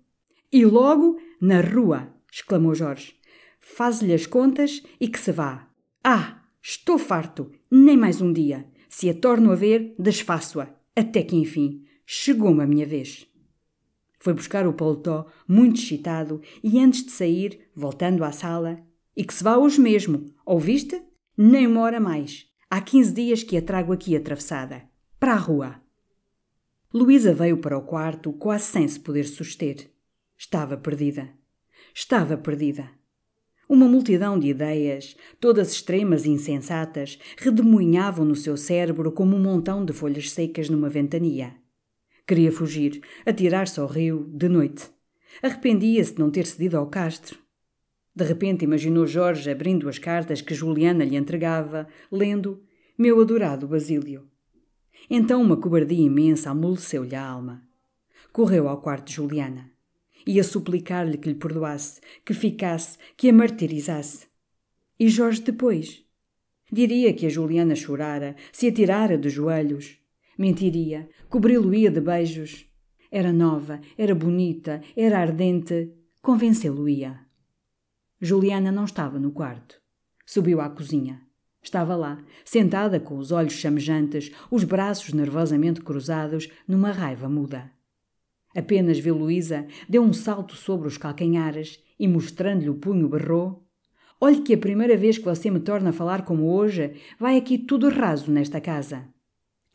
E 0.51 0.65
logo 0.65 1.17
na 1.39 1.61
rua! 1.61 2.13
exclamou 2.29 2.75
Jorge. 2.75 3.15
Faz-lhe 3.61 4.13
as 4.13 4.25
contas 4.25 4.83
e 4.99 5.07
que 5.07 5.17
se 5.17 5.31
vá. 5.31 5.69
Ah! 6.03 6.41
Estou 6.61 6.97
farto! 6.97 7.49
Nem 7.71 7.95
mais 7.95 8.19
um 8.19 8.33
dia! 8.33 8.69
Se 8.89 9.09
a 9.09 9.13
torno 9.13 9.51
a 9.51 9.55
ver, 9.55 9.95
desfaço-a. 9.97 10.69
Até 10.95 11.21
que, 11.23 11.35
enfim, 11.35 11.83
chegou-me 12.05 12.63
a 12.63 12.67
minha 12.67 12.85
vez. 12.85 13.27
Foi 14.19 14.33
buscar 14.33 14.67
o 14.67 14.73
paletó, 14.73 15.27
muito 15.47 15.79
excitado, 15.79 16.41
e 16.63 16.79
antes 16.79 17.05
de 17.05 17.11
sair, 17.11 17.69
voltando 17.75 18.23
à 18.23 18.31
sala, 18.31 18.79
e 19.15 19.23
que 19.23 19.33
se 19.33 19.43
vá 19.43 19.57
hoje 19.57 19.79
mesmo, 19.79 20.25
ouviste? 20.45 21.01
Nem 21.37 21.67
uma 21.67 21.81
hora 21.81 21.99
mais. 21.99 22.47
Há 22.69 22.81
quinze 22.81 23.13
dias 23.13 23.43
que 23.43 23.57
a 23.57 23.61
trago 23.61 23.93
aqui 23.93 24.15
atravessada. 24.15 24.83
Para 25.19 25.33
a 25.33 25.37
rua. 25.37 25.81
Luísa 26.93 27.33
veio 27.33 27.57
para 27.57 27.77
o 27.77 27.83
quarto 27.83 28.33
quase 28.33 28.65
sem 28.65 28.87
se 28.87 28.99
poder 28.99 29.25
suster. 29.25 29.91
Estava 30.37 30.77
perdida. 30.77 31.29
Estava 31.93 32.37
perdida. 32.37 32.96
Uma 33.69 33.85
multidão 33.85 34.39
de 34.39 34.47
ideias, 34.47 35.17
todas 35.41 35.73
extremas 35.73 36.25
e 36.25 36.29
insensatas, 36.29 37.19
redemoinhavam 37.37 38.23
no 38.23 38.35
seu 38.35 38.55
cérebro 38.55 39.11
como 39.11 39.35
um 39.35 39.41
montão 39.41 39.83
de 39.83 39.91
folhas 39.91 40.31
secas 40.31 40.69
numa 40.69 40.87
ventania. 40.87 41.53
Queria 42.25 42.49
fugir, 42.49 43.01
atirar-se 43.25 43.77
ao 43.79 43.87
rio, 43.87 44.25
de 44.33 44.47
noite. 44.47 44.89
Arrependia-se 45.43 46.13
de 46.13 46.19
não 46.19 46.31
ter 46.31 46.45
cedido 46.45 46.77
ao 46.77 46.87
Castro. 46.87 47.39
De 48.15 48.23
repente 48.23 48.63
imaginou 48.63 49.05
Jorge 49.05 49.51
abrindo 49.51 49.89
as 49.89 49.99
cartas 49.99 50.41
que 50.41 50.55
Juliana 50.55 51.03
lhe 51.03 51.17
entregava, 51.17 51.89
lendo 52.09 52.63
Meu 52.97 53.19
adorado 53.19 53.67
Basílio. 53.67 54.29
Então 55.09 55.41
uma 55.41 55.57
cobardia 55.57 56.05
imensa 56.05 56.51
amoleceu-lhe 56.51 57.15
a 57.15 57.25
alma. 57.25 57.63
Correu 58.31 58.69
ao 58.69 58.81
quarto 58.81 59.07
de 59.07 59.13
Juliana. 59.15 59.76
Ia 60.27 60.43
suplicar-lhe 60.43 61.17
que 61.17 61.29
lhe 61.29 61.35
perdoasse, 61.35 62.01
que 62.25 62.33
ficasse, 62.33 62.97
que 63.15 63.29
a 63.29 63.33
martirizasse. 63.33 64.27
E 64.99 65.07
Jorge 65.07 65.41
depois? 65.41 66.03
Diria 66.69 67.13
que 67.13 67.25
a 67.25 67.29
Juliana 67.29 67.75
chorara, 67.75 68.35
se 68.51 68.67
atirara 68.67 69.17
de 69.17 69.29
joelhos. 69.29 69.97
Mentiria, 70.37 71.09
cobri-lo-ia 71.29 71.89
de 71.89 72.01
beijos. 72.01 72.69
Era 73.09 73.31
nova, 73.31 73.79
era 73.97 74.13
bonita, 74.13 74.81
era 74.97 75.19
ardente. 75.19 75.93
Convencê-lo-ia. 76.21 77.21
Juliana 78.19 78.69
não 78.69 78.83
estava 78.83 79.17
no 79.17 79.31
quarto. 79.31 79.79
Subiu 80.25 80.59
à 80.59 80.69
cozinha. 80.69 81.21
Estava 81.63 81.95
lá, 81.95 82.21
sentada 82.43 82.99
com 82.99 83.17
os 83.17 83.31
olhos 83.31 83.53
chamejantes, 83.53 84.31
os 84.51 84.65
braços 84.65 85.13
nervosamente 85.13 85.81
cruzados, 85.81 86.49
numa 86.67 86.91
raiva 86.91 87.29
muda. 87.29 87.76
Apenas 88.57 88.97
viu 88.97 89.15
Luísa, 89.15 89.67
deu 89.87 90.01
um 90.01 90.11
salto 90.11 90.55
sobre 90.55 90.87
os 90.87 90.97
calcanhares 90.97 91.79
e, 91.99 92.07
mostrando-lhe 92.07 92.71
o 92.71 92.79
punho, 92.79 93.07
berrou: 93.07 93.63
Olhe 94.19 94.41
que 94.41 94.55
a 94.55 94.57
primeira 94.57 94.97
vez 94.97 95.19
que 95.19 95.25
você 95.25 95.51
me 95.51 95.59
torna 95.59 95.91
a 95.91 95.93
falar 95.93 96.25
como 96.25 96.51
hoje, 96.51 96.95
vai 97.19 97.37
aqui 97.37 97.59
tudo 97.59 97.87
raso 97.87 98.31
nesta 98.31 98.59
casa. 98.59 99.07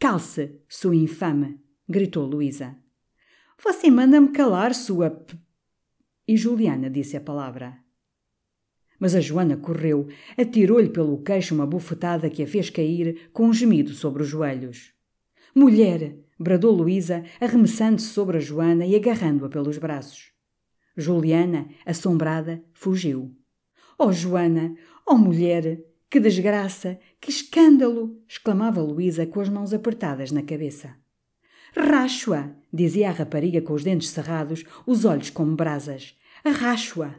Calce, 0.00 0.60
sua 0.68 0.96
infame! 0.96 1.60
gritou 1.88 2.26
Luísa. 2.26 2.76
Você 3.62 3.88
manda-me 3.88 4.30
calar, 4.30 4.74
sua. 4.74 5.10
P... 5.10 5.36
E 6.26 6.36
Juliana 6.36 6.90
disse 6.90 7.16
a 7.16 7.20
palavra. 7.20 7.78
Mas 8.98 9.14
a 9.14 9.20
Joana 9.20 9.56
correu, 9.56 10.08
atirou-lhe 10.36 10.88
pelo 10.88 11.22
queixo 11.22 11.54
uma 11.54 11.66
bufetada 11.66 12.28
que 12.28 12.42
a 12.42 12.48
fez 12.48 12.68
cair 12.68 13.30
com 13.32 13.46
um 13.46 13.52
gemido 13.52 13.92
sobre 13.92 14.24
os 14.24 14.28
joelhos. 14.28 14.92
Mulher! 15.54 16.21
Bradou 16.42 16.72
Luísa, 16.72 17.24
arremessando-se 17.40 18.08
sobre 18.08 18.36
a 18.36 18.40
Joana 18.40 18.84
e 18.84 18.94
agarrando-a 18.94 19.48
pelos 19.48 19.78
braços. 19.78 20.32
Juliana, 20.96 21.68
assombrada, 21.86 22.62
fugiu. 22.74 23.34
Oh, 23.98 24.12
Joana! 24.12 24.74
Oh, 25.06 25.16
mulher! 25.16 25.82
Que 26.10 26.20
desgraça! 26.20 26.98
Que 27.20 27.30
escândalo! 27.30 28.20
exclamava 28.28 28.82
Luísa 28.82 29.26
com 29.26 29.40
as 29.40 29.48
mãos 29.48 29.72
apertadas 29.72 30.30
na 30.30 30.42
cabeça. 30.42 30.94
Racho-a! 31.74 32.50
dizia 32.70 33.08
a 33.08 33.12
rapariga 33.12 33.62
com 33.62 33.72
os 33.72 33.82
dentes 33.82 34.10
cerrados, 34.10 34.64
os 34.86 35.06
olhos 35.06 35.30
como 35.30 35.56
brasas. 35.56 36.14
Arracho-a! 36.44 37.14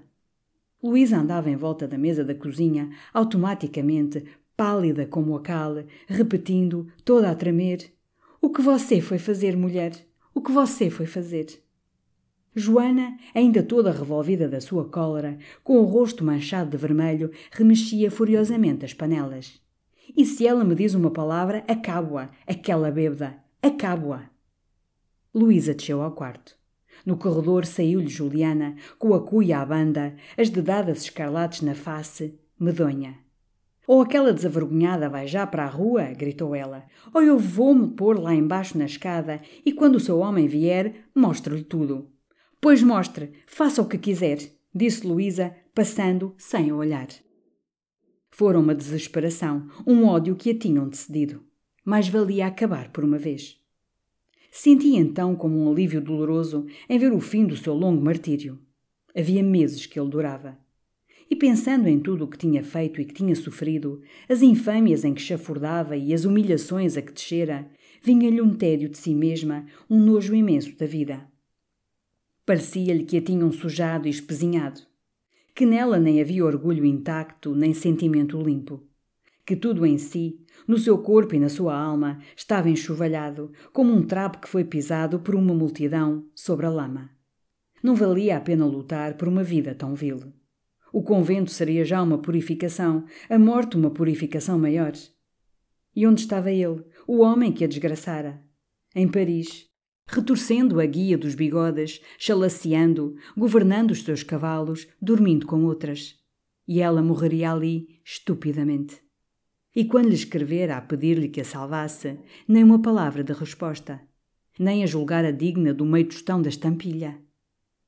Luísa 0.83 1.17
andava 1.17 1.49
em 1.49 1.55
volta 1.55 1.87
da 1.87 1.97
mesa 1.97 2.23
da 2.23 2.35
cozinha, 2.35 2.91
automaticamente, 3.13 4.23
pálida 4.55 5.07
como 5.07 5.35
a 5.35 5.41
cal, 5.41 5.75
repetindo, 6.07 6.87
toda 7.03 7.31
a 7.31 7.35
tremer: 7.35 7.93
o 8.43 8.49
que 8.49 8.61
você 8.61 8.99
foi 8.99 9.17
fazer, 9.17 9.55
mulher? 9.55 9.93
O 10.35 10.41
que 10.41 10.51
você 10.51 10.89
foi 10.89 11.05
fazer? 11.05 11.63
Joana, 12.53 13.15
ainda 13.33 13.63
toda 13.63 13.89
revolvida 13.89 14.49
da 14.49 14.59
sua 14.59 14.83
cólera, 14.83 15.37
com 15.63 15.77
o 15.77 15.85
rosto 15.85 16.25
manchado 16.25 16.71
de 16.71 16.75
vermelho, 16.75 17.31
remexia 17.49 18.11
furiosamente 18.11 18.83
as 18.83 18.93
panelas. 18.93 19.61
E 20.13 20.25
se 20.25 20.45
ela 20.45 20.65
me 20.65 20.75
diz 20.75 20.93
uma 20.93 21.09
palavra, 21.09 21.63
acabo-a, 21.69 22.31
aquela 22.45 22.91
bêbada, 22.91 23.37
acabo-a. 23.61 24.29
Luísa 25.33 25.73
desceu 25.73 26.01
ao 26.01 26.11
quarto. 26.11 26.57
No 27.05 27.15
corredor 27.15 27.65
saiu-lhe 27.65 28.09
Juliana, 28.09 28.75
com 28.99 29.13
a 29.13 29.25
cuia 29.25 29.59
à 29.59 29.65
banda, 29.65 30.17
as 30.37 30.49
dedadas 30.49 31.03
escarlates 31.03 31.61
na 31.61 31.75
face, 31.75 32.37
medonha. 32.59 33.17
Ou 33.85 34.01
aquela 34.01 34.33
desavergonhada 34.33 35.09
vai 35.09 35.27
já 35.27 35.45
para 35.45 35.65
a 35.65 35.69
rua, 35.69 36.03
gritou 36.13 36.55
ela, 36.55 36.85
ou 37.13 37.21
eu 37.21 37.37
vou-me 37.37 37.89
pôr 37.89 38.17
lá 38.17 38.33
embaixo 38.33 38.77
na 38.77 38.85
escada 38.85 39.41
e 39.65 39.73
quando 39.73 39.95
o 39.95 39.99
seu 39.99 40.19
homem 40.19 40.47
vier, 40.47 41.07
mostro-lhe 41.13 41.63
tudo. 41.63 42.09
Pois 42.61 42.81
mostre, 42.81 43.33
faça 43.45 43.81
o 43.81 43.87
que 43.87 43.97
quiser, 43.97 44.37
disse 44.73 45.05
Luísa, 45.05 45.53
passando 45.75 46.33
sem 46.37 46.71
olhar. 46.71 47.07
Fora 48.31 48.57
uma 48.57 48.73
desesperação, 48.73 49.67
um 49.85 50.05
ódio 50.05 50.35
que 50.35 50.49
a 50.51 50.57
tinham 50.57 50.87
decidido. 50.87 51.43
Mais 51.83 52.07
valia 52.07 52.47
acabar 52.47 52.89
por 52.91 53.03
uma 53.03 53.17
vez. 53.17 53.61
Sentia 54.49 54.99
então 54.99 55.35
como 55.35 55.57
um 55.57 55.69
alívio 55.69 55.99
doloroso 55.99 56.65
em 56.87 56.97
ver 56.97 57.11
o 57.11 57.19
fim 57.19 57.45
do 57.45 57.57
seu 57.57 57.73
longo 57.73 58.01
martírio. 58.01 58.59
Havia 59.15 59.43
meses 59.43 59.85
que 59.85 59.99
ele 59.99 60.09
durava. 60.09 60.57
E 61.33 61.35
pensando 61.35 61.87
em 61.87 61.99
tudo 61.99 62.25
o 62.25 62.27
que 62.27 62.37
tinha 62.37 62.63
feito 62.63 63.01
e 63.01 63.05
que 63.05 63.13
tinha 63.15 63.35
sofrido, 63.35 63.99
as 64.29 64.43
infâmias 64.43 65.03
em 65.03 65.15
que 65.15 65.21
chafurdava 65.21 65.97
e 65.97 66.13
as 66.13 66.25
humilhações 66.25 66.95
a 66.95 67.01
que 67.01 67.11
descera, 67.11 67.67
vinha-lhe 68.03 68.39
um 68.39 68.53
tédio 68.53 68.87
de 68.87 68.99
si 68.99 69.15
mesma, 69.15 69.65
um 69.89 69.97
nojo 69.99 70.35
imenso 70.35 70.77
da 70.77 70.85
vida. 70.85 71.27
Parecia-lhe 72.45 73.03
que 73.03 73.17
a 73.17 73.21
tinham 73.21 73.51
sujado 73.51 74.07
e 74.07 74.11
espezinhado, 74.11 74.81
que 75.55 75.65
nela 75.65 75.97
nem 75.97 76.21
havia 76.21 76.45
orgulho 76.45 76.85
intacto 76.85 77.55
nem 77.55 77.73
sentimento 77.73 78.39
limpo, 78.39 78.83
que 79.43 79.55
tudo 79.55 79.87
em 79.87 79.97
si, 79.97 80.39
no 80.67 80.77
seu 80.77 80.99
corpo 80.99 81.33
e 81.33 81.39
na 81.39 81.49
sua 81.49 81.75
alma, 81.75 82.19
estava 82.37 82.69
enxovalhado, 82.69 83.51
como 83.71 83.91
um 83.91 84.05
trapo 84.05 84.39
que 84.39 84.47
foi 84.47 84.63
pisado 84.63 85.19
por 85.19 85.33
uma 85.33 85.55
multidão 85.55 86.27
sobre 86.35 86.67
a 86.67 86.69
lama. 86.69 87.09
Não 87.81 87.95
valia 87.95 88.37
a 88.37 88.39
pena 88.39 88.67
lutar 88.67 89.17
por 89.17 89.27
uma 89.27 89.43
vida 89.43 89.73
tão 89.73 89.95
vil. 89.95 90.31
O 90.93 91.01
convento 91.01 91.49
seria 91.49 91.83
já 91.83 92.03
uma 92.03 92.19
purificação, 92.19 93.05
a 93.27 93.39
morte 93.39 93.75
uma 93.75 93.89
purificação 93.89 94.59
maior. 94.59 94.93
E 95.95 96.05
onde 96.05 96.21
estava 96.21 96.51
ele, 96.51 96.85
o 97.07 97.21
homem 97.21 97.51
que 97.51 97.63
a 97.63 97.67
desgraçara? 97.67 98.39
Em 98.95 99.07
Paris, 99.07 99.67
retorcendo 100.05 100.79
a 100.79 100.85
guia 100.85 101.17
dos 101.17 101.33
bigodes, 101.33 101.99
chalaceando, 102.19 103.15
governando 103.35 103.89
os 103.89 104.03
seus 104.03 104.21
cavalos, 104.21 104.87
dormindo 105.01 105.47
com 105.47 105.65
outras. 105.65 106.15
E 106.67 106.79
ela 106.79 107.01
morreria 107.01 107.51
ali, 107.51 107.99
estupidamente. 108.05 109.01
E 109.75 109.85
quando 109.85 110.09
lhe 110.09 110.13
escrevera 110.13 110.77
a 110.77 110.81
pedir-lhe 110.81 111.27
que 111.27 111.41
a 111.41 111.45
salvasse, 111.45 112.19
nem 112.47 112.63
uma 112.63 112.79
palavra 112.79 113.23
de 113.23 113.33
resposta, 113.33 113.99
nem 114.59 114.83
a 114.83 114.85
julgara 114.85 115.33
digna 115.33 115.73
do 115.73 115.87
meio 115.87 116.05
tostão 116.05 116.39
da 116.39 116.49
estampilha. 116.49 117.19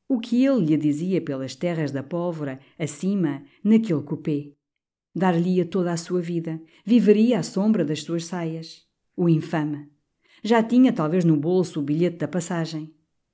O 0.07 0.19
que 0.19 0.45
ele 0.45 0.65
lhe 0.65 0.77
dizia 0.77 1.19
pelas 1.19 1.55
terras 1.55 1.91
da 1.91 2.03
pólvora, 2.03 2.59
acima, 2.77 3.43
naquele 3.63 4.03
cupê? 4.03 4.53
Dar-lhe-ia 5.15 5.65
toda 5.65 5.91
a 5.91 5.97
sua 5.97 6.21
vida, 6.21 6.61
viveria 6.85 7.39
à 7.39 7.43
sombra 7.43 7.83
das 7.83 8.03
suas 8.03 8.25
saias. 8.25 8.85
O 9.17 9.27
infame. 9.27 9.89
Já 10.43 10.61
tinha 10.61 10.93
talvez 10.93 11.25
no 11.25 11.35
bolso 11.35 11.79
o 11.79 11.83
bilhete 11.83 12.17
da 12.17 12.27
passagem. 12.27 12.93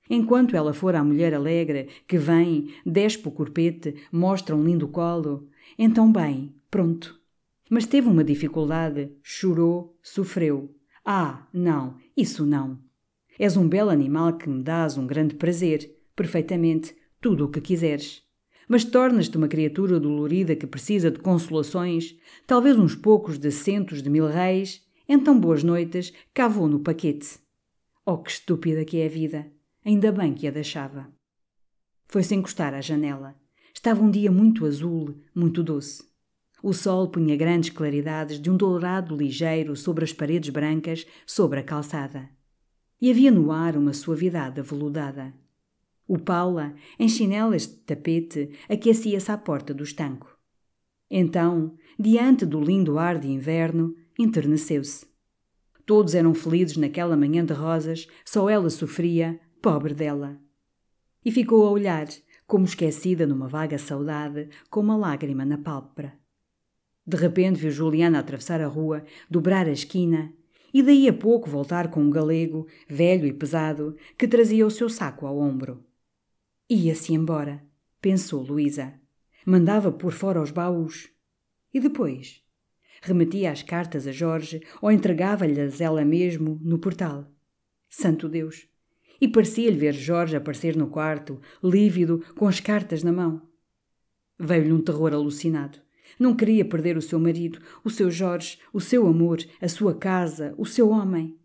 Enquanto 0.10 0.56
ela 0.56 0.74
fora 0.74 1.00
a 1.00 1.04
mulher 1.04 1.34
alegre, 1.34 1.90
que 2.08 2.18
vem, 2.18 2.74
despe 2.86 3.28
o 3.28 3.32
corpete, 3.32 3.96
mostra 4.12 4.56
um 4.56 4.64
lindo 4.64 4.88
colo, 4.88 5.50
então 5.78 6.12
bem, 6.12 6.56
pronto. 6.70 7.20
Mas 7.70 7.86
teve 7.86 8.08
uma 8.08 8.24
dificuldade, 8.24 9.12
chorou, 9.22 9.98
sofreu. 10.02 10.74
Ah, 11.04 11.48
não, 11.54 11.98
isso 12.16 12.46
não. 12.46 12.80
És 13.40 13.58
um 13.58 13.68
belo 13.68 13.90
animal 13.90 14.38
que 14.38 14.50
me 14.50 14.62
dás 14.62 14.98
um 14.98 15.08
grande 15.08 15.36
prazer, 15.36 16.01
perfeitamente 16.16 16.96
tudo 17.20 17.46
o 17.46 17.50
que 17.50 17.62
quiseres. 17.62 18.24
Mas 18.68 18.84
tornas-te 18.84 19.38
uma 19.38 19.48
criatura 19.48 20.00
dolorida 20.00 20.56
que 20.56 20.68
precisa 20.68 21.12
de 21.12 21.20
consolações, 21.20 22.16
talvez 22.48 22.78
uns 22.78 22.96
poucos 22.96 23.38
de 23.38 23.52
centos 23.52 24.02
de 24.02 24.10
mil 24.10 24.28
reis, 24.28 24.82
então 25.08 25.40
boas 25.40 25.64
noites, 25.64 26.14
cá 26.34 26.48
vou 26.48 26.68
no 26.68 26.80
paquete. 26.80 27.40
Oh, 28.06 28.18
que 28.18 28.32
estúpida 28.32 28.86
que 28.86 28.98
é 28.98 29.06
a 29.06 29.10
vida! 29.10 29.52
Ainda 29.84 30.12
bem 30.12 30.34
que 30.34 30.48
a 30.48 30.52
deixava. 30.52 31.12
Foi-se 32.08 32.36
encostar 32.36 32.74
à 32.74 32.82
janela. 32.82 33.36
Estava 33.74 34.04
um 34.04 34.12
dia 34.12 34.32
muito 34.32 34.66
azul, 34.66 35.16
muito 35.34 35.64
doce. 35.64 36.04
O 36.62 36.74
sol 36.74 37.10
punha 37.10 37.36
grandes 37.36 37.72
claridades 37.72 38.40
de 38.40 38.50
um 38.50 38.56
dourado 38.56 39.16
ligeiro 39.16 39.76
sobre 39.76 40.04
as 40.04 40.14
paredes 40.14 40.50
brancas, 40.50 41.08
sobre 41.26 41.60
a 41.60 41.64
calçada. 41.64 42.30
E 43.02 43.10
havia 43.10 43.32
no 43.32 43.52
ar 43.52 43.76
uma 43.76 43.94
suavidade 43.94 44.60
aveludada. 44.60 45.34
O 46.14 46.20
Paula, 46.20 46.76
em 47.00 47.08
chinelas 47.08 47.68
de 47.68 47.76
tapete, 47.86 48.50
aquecia-se 48.68 49.32
à 49.32 49.38
porta 49.38 49.74
do 49.74 49.82
estanco. 49.82 50.38
Então, 51.10 51.78
diante 51.98 52.46
do 52.46 52.60
lindo 52.60 53.00
ar 53.00 53.18
de 53.18 53.30
inverno, 53.30 53.96
enterneceu-se. 54.20 55.06
Todos 55.86 56.14
eram 56.14 56.34
felizes 56.34 56.76
naquela 56.76 57.16
manhã 57.16 57.46
de 57.46 57.54
rosas, 57.54 58.10
só 58.26 58.50
ela 58.50 58.70
sofria, 58.70 59.40
pobre 59.62 59.94
dela. 59.94 60.38
E 61.24 61.32
ficou 61.32 61.66
a 61.66 61.72
olhar, 61.72 62.10
como 62.46 62.66
esquecida 62.66 63.26
numa 63.26 63.48
vaga 63.48 63.78
saudade, 63.78 64.50
com 64.70 64.82
uma 64.82 64.98
lágrima 64.98 65.46
na 65.46 65.58
pálpebra. 65.58 66.20
De 67.08 67.16
repente 67.16 67.58
viu 67.58 67.72
Juliana 67.72 68.20
atravessar 68.20 68.60
a 68.60 68.68
rua, 68.68 69.06
dobrar 69.30 69.66
a 69.66 69.72
esquina 69.72 70.34
e 70.74 70.84
daí 70.84 71.08
a 71.08 71.14
pouco 71.14 71.50
voltar 71.50 71.90
com 71.90 72.02
um 72.02 72.10
galego, 72.10 72.68
velho 72.86 73.26
e 73.26 73.32
pesado, 73.32 73.96
que 74.18 74.28
trazia 74.28 74.68
o 74.68 74.72
seu 74.72 74.90
saco 74.90 75.26
ao 75.26 75.38
ombro. 75.38 75.82
Ia-se 76.74 77.12
embora, 77.14 77.62
pensou 78.02 78.42
Luísa. 78.42 78.94
Mandava 79.46 79.92
por 79.92 80.14
fora 80.14 80.42
os 80.42 80.52
baús. 80.52 81.10
E 81.74 81.82
depois? 81.82 82.42
Remetia 83.02 83.52
as 83.52 83.62
cartas 83.62 84.08
a 84.08 84.12
Jorge 84.14 84.66
ou 84.82 84.90
entregava-lhes 84.90 85.82
ela 85.82 86.06
mesmo 86.06 86.58
no 86.64 86.80
portal. 86.80 87.30
Santo 87.90 88.30
Deus! 88.30 88.70
E 89.20 89.28
parecia-lhe 89.28 89.76
ver 89.76 89.92
Jorge 89.92 90.38
aparecer 90.38 90.78
no 90.78 90.88
quarto, 90.88 91.42
lívido, 91.62 92.24
com 92.38 92.48
as 92.48 92.62
cartas 92.62 93.04
na 93.04 93.12
mão. 93.12 93.42
Veio-lhe 94.40 94.72
um 94.72 94.82
terror 94.82 95.14
alucinado. 95.14 95.78
Não 96.18 96.34
queria 96.34 96.64
perder 96.64 96.96
o 96.96 97.02
seu 97.02 97.20
marido, 97.20 97.60
o 97.84 97.90
seu 97.90 98.10
Jorge, 98.10 98.58
o 98.72 98.80
seu 98.80 99.06
amor, 99.06 99.40
a 99.60 99.68
sua 99.68 99.94
casa, 99.94 100.56
o 100.58 100.66
seu 100.66 100.90
homem. 100.90 101.38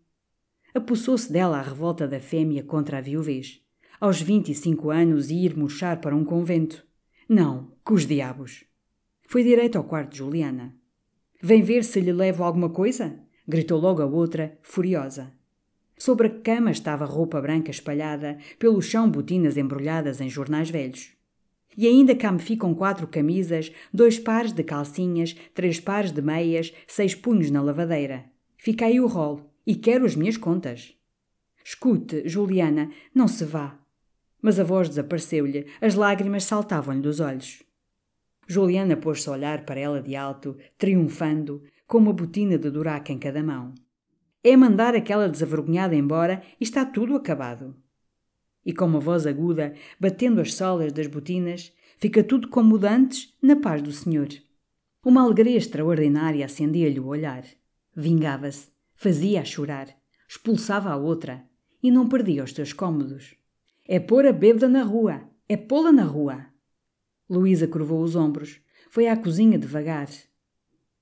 Apossou-se 0.73 1.29
dela 1.29 1.59
a 1.59 1.63
revolta 1.63 2.07
da 2.07 2.21
fêmea 2.21 2.63
contra 2.63 2.99
a 2.99 3.01
viuvez. 3.01 3.66
Aos 3.99 4.21
vinte 4.21 4.51
e 4.51 4.53
cinco 4.53 4.91
anos 4.91 5.31
ir 5.31 5.57
murchar 5.57 5.99
para 5.99 6.15
um 6.15 6.23
convento. 6.23 6.85
Não, 7.27 7.71
os 7.89 8.05
diabos. 8.05 8.63
Foi 9.25 9.43
direito 9.43 9.75
ao 9.75 9.83
quarto 9.83 10.11
de 10.11 10.19
Juliana. 10.19 10.75
Vem 11.41 11.63
ver 11.63 11.83
se 11.83 11.99
lhe 11.99 12.13
levo 12.13 12.43
alguma 12.43 12.69
coisa? 12.69 13.19
gritou 13.47 13.79
logo 13.79 14.03
a 14.03 14.05
outra, 14.05 14.55
furiosa. 14.61 15.33
Sobre 15.97 16.27
a 16.27 16.29
cama 16.29 16.69
estava 16.69 17.05
roupa 17.05 17.41
branca 17.41 17.71
espalhada, 17.71 18.37
pelo 18.59 18.83
chão 18.83 19.09
botinas 19.09 19.57
embrulhadas 19.57 20.21
em 20.21 20.29
jornais 20.29 20.69
velhos. 20.69 21.13
E 21.75 21.87
ainda 21.87 22.15
cá 22.15 22.31
me 22.31 22.39
ficam 22.39 22.75
quatro 22.75 23.07
camisas, 23.07 23.71
dois 23.91 24.19
pares 24.19 24.51
de 24.51 24.63
calcinhas, 24.63 25.35
três 25.55 25.79
pares 25.79 26.11
de 26.11 26.21
meias, 26.21 26.71
seis 26.85 27.15
punhos 27.15 27.49
na 27.49 27.63
lavadeira. 27.63 28.25
Fica 28.57 28.85
aí 28.85 28.99
o 28.99 29.07
rolo 29.07 29.49
e 29.65 29.73
quero 29.75 30.05
as 30.05 30.15
minhas 30.15 30.37
contas. 30.37 30.93
Escute, 31.65 32.29
Juliana, 32.29 32.91
não 33.11 33.27
se 33.27 33.43
vá. 33.43 33.79
Mas 34.41 34.59
a 34.59 34.63
voz 34.63 34.89
desapareceu-lhe, 34.89 35.65
as 35.81 35.95
lágrimas 35.95 36.43
saltavam-lhe 36.43 37.01
dos 37.01 37.19
olhos. 37.19 37.63
Juliana 38.47 38.95
pôs-se 38.95 39.27
a 39.29 39.33
olhar 39.33 39.65
para 39.65 39.79
ela 39.79 40.01
de 40.01 40.15
alto, 40.15 40.57
triunfando, 40.77 41.63
com 41.85 41.97
uma 41.97 42.13
botina 42.13 42.57
de 42.57 42.69
duraca 42.69 43.11
em 43.11 43.19
cada 43.19 43.43
mão. 43.43 43.73
É 44.43 44.55
mandar 44.55 44.95
aquela 44.95 45.27
desavergonhada 45.27 45.95
embora 45.95 46.41
e 46.59 46.63
está 46.63 46.85
tudo 46.85 47.15
acabado 47.15 47.75
e 48.67 48.73
com 48.73 48.83
uma 48.83 48.99
voz 48.99 49.25
aguda, 49.25 49.73
batendo 49.97 50.41
as 50.41 50.53
solas 50.53 50.91
das 50.91 51.07
botinas, 51.07 51.71
fica 51.97 52.21
tudo 52.21 52.49
como 52.49 52.75
antes, 52.85 53.33
na 53.41 53.55
paz 53.55 53.81
do 53.81 53.93
Senhor. 53.93 54.27
Uma 55.05 55.23
alegria 55.23 55.55
extraordinária 55.55 56.45
acendia-lhe 56.45 56.99
o 56.99 57.07
olhar. 57.07 57.45
Vingava-se, 57.95 58.67
fazia-a 58.93 59.45
chorar, 59.45 59.87
expulsava 60.27 60.89
a 60.89 60.97
outra 60.97 61.45
e 61.81 61.89
não 61.89 62.09
perdia 62.09 62.43
os 62.43 62.51
seus 62.51 62.73
cômodos. 62.73 63.36
É 63.87 63.99
pôr 63.99 64.25
a 64.27 64.33
bêbada 64.33 64.67
na 64.67 64.83
rua, 64.83 65.21
é 65.47 65.55
pô-la 65.55 65.93
na 65.93 66.03
rua. 66.03 66.45
Luísa 67.29 67.67
curvou 67.67 68.01
os 68.01 68.17
ombros, 68.17 68.59
foi 68.89 69.07
à 69.07 69.15
cozinha 69.15 69.57
devagar. 69.57 70.09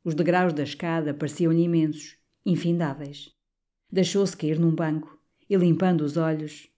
Os 0.03 0.13
degraus 0.13 0.53
da 0.53 0.61
escada 0.61 1.11
pareciam-lhe 1.11 1.63
imensos, 1.63 2.15
infindáveis. 2.45 3.33
Deixou-se 3.91 4.37
cair 4.37 4.59
num 4.59 4.73
banco 4.73 5.19
e, 5.49 5.55
limpando 5.55 6.01
os 6.01 6.15
olhos, 6.15 6.69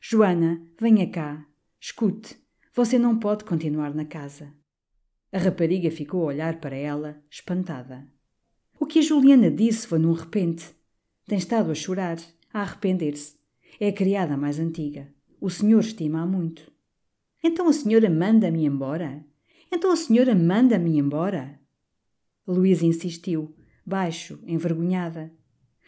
Joana, 0.00 0.66
venha 0.80 1.08
cá. 1.10 1.46
Escute, 1.78 2.38
você 2.74 2.98
não 2.98 3.18
pode 3.18 3.44
continuar 3.44 3.94
na 3.94 4.06
casa. 4.06 4.54
A 5.30 5.38
rapariga 5.38 5.90
ficou 5.90 6.22
a 6.22 6.26
olhar 6.28 6.60
para 6.60 6.74
ela, 6.74 7.22
espantada. 7.30 8.08
O 8.80 8.86
que 8.86 9.00
a 9.00 9.02
Juliana 9.02 9.50
disse 9.50 9.86
foi 9.86 9.98
num 9.98 10.12
repente. 10.12 10.74
Tem 11.26 11.36
estado 11.36 11.70
a 11.70 11.74
chorar, 11.74 12.16
a 12.52 12.62
arrepender-se. 12.62 13.36
É 13.78 13.88
a 13.88 13.92
criada 13.92 14.34
mais 14.36 14.58
antiga. 14.58 15.11
O 15.42 15.50
senhor 15.50 15.80
estima-a 15.80 16.24
muito. 16.24 16.70
Então 17.42 17.68
a 17.68 17.72
senhora 17.72 18.08
manda-me 18.08 18.64
embora? 18.64 19.26
Então 19.72 19.90
a 19.90 19.96
senhora 19.96 20.36
manda-me 20.36 20.96
embora? 20.96 21.58
Luísa 22.46 22.86
insistiu, 22.86 23.52
baixo, 23.84 24.38
envergonhada. 24.46 25.32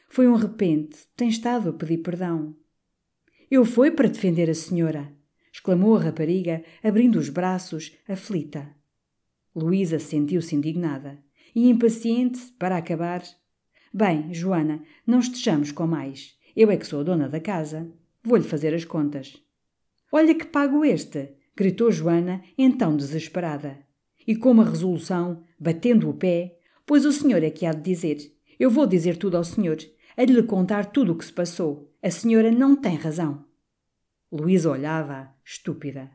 Foi 0.09 0.27
um 0.27 0.35
repente, 0.35 1.07
tem 1.15 1.29
estado 1.29 1.69
a 1.69 1.73
pedir 1.73 1.99
perdão. 1.99 2.57
Eu 3.49 3.65
fui 3.65 3.93
para 3.93 4.09
defender 4.09 4.51
a 4.51 4.55
senhora, 4.55 5.15
exclamou 5.53 5.99
a 5.99 6.01
rapariga, 6.01 6.65
abrindo 6.83 7.17
os 7.17 7.29
braços, 7.29 7.97
aflita. 8.09 8.75
Luísa 9.55 10.01
sentiu-se 10.01 10.57
indignada 10.57 11.23
e 11.55 11.71
impaciente 11.71 12.41
para 12.59 12.77
acabar. 12.77 13.23
Bem, 13.93 14.35
Joana, 14.35 14.83
não 15.07 15.21
estejamos 15.21 15.71
com 15.71 15.87
mais. 15.87 16.37
Eu 16.57 16.73
é 16.73 16.77
que 16.77 16.89
sou 16.89 17.03
a 17.03 17.05
dona 17.05 17.29
da 17.29 17.39
casa. 17.39 17.89
Vou-lhe 18.25 18.45
fazer 18.45 18.75
as 18.75 18.85
contas. 18.85 19.37
Olha 20.11 20.35
que 20.35 20.47
pago 20.47 20.85
este! 20.85 21.35
gritou 21.55 21.93
Joana, 21.93 22.43
então 22.57 22.97
desesperada. 22.97 23.79
E 24.27 24.35
com 24.35 24.51
uma 24.51 24.65
resolução, 24.65 25.45
batendo 25.61 26.09
o 26.09 26.15
pé, 26.15 26.59
pois 26.87 27.05
o 27.05 27.13
senhor 27.13 27.43
é 27.43 27.51
que 27.51 27.67
há 27.67 27.73
de 27.73 27.83
dizer. 27.83 28.19
Eu 28.59 28.71
vou 28.71 28.87
dizer 28.87 29.17
tudo 29.19 29.37
ao 29.37 29.45
senhor. 29.45 29.77
A 30.17 30.25
lhe 30.25 30.43
contar 30.43 30.87
tudo 30.87 31.13
o 31.13 31.19
que 31.19 31.25
se 31.25 31.33
passou. 31.33 31.93
A 32.03 32.11
senhora 32.11 32.51
não 32.51 32.75
tem 32.75 32.97
razão. 32.97 33.45
Luísa 34.33 34.71
olhava, 34.71 35.29
estúpida. 35.45 36.11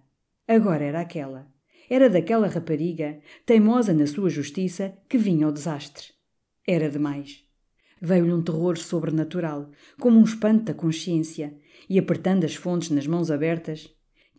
Agora 0.47 0.83
era 0.83 1.01
aquela. 1.01 1.47
Era 1.89 2.09
daquela 2.09 2.47
rapariga, 2.47 3.19
teimosa 3.45 3.93
na 3.93 4.07
sua 4.07 4.29
justiça, 4.29 4.97
que 5.07 5.17
vinha 5.17 5.45
ao 5.45 5.51
desastre. 5.51 6.07
Era 6.67 6.89
demais. 6.89 7.43
Veio-lhe 8.01 8.31
um 8.31 8.41
terror 8.41 8.77
sobrenatural, 8.77 9.69
como 9.99 10.19
um 10.19 10.23
espanto 10.23 10.65
da 10.65 10.73
consciência, 10.73 11.57
e 11.89 11.97
apertando 11.97 12.45
as 12.45 12.55
fontes 12.55 12.91
nas 12.91 13.07
mãos 13.07 13.31
abertas. 13.31 13.89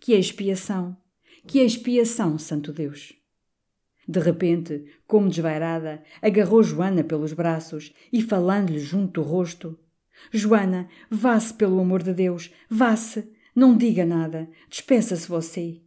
Que 0.00 0.14
expiação! 0.14 0.96
Que 1.46 1.60
expiação, 1.60 2.38
Santo 2.38 2.72
Deus! 2.72 3.12
De 4.06 4.20
repente, 4.20 4.84
como 5.06 5.28
desvairada, 5.28 6.02
agarrou 6.22 6.62
Joana 6.62 7.04
pelos 7.04 7.32
braços 7.32 7.92
e, 8.12 8.22
falando-lhe 8.22 8.80
junto 8.80 9.20
do 9.20 9.26
rosto, 9.26 9.78
Joana, 10.32 10.88
vá-se 11.10 11.54
pelo 11.54 11.80
amor 11.80 12.02
de 12.02 12.12
Deus, 12.12 12.52
vá-se, 12.68 13.30
não 13.54 13.76
diga 13.76 14.04
nada, 14.04 14.48
despeça-se 14.68 15.28
você. 15.28 15.80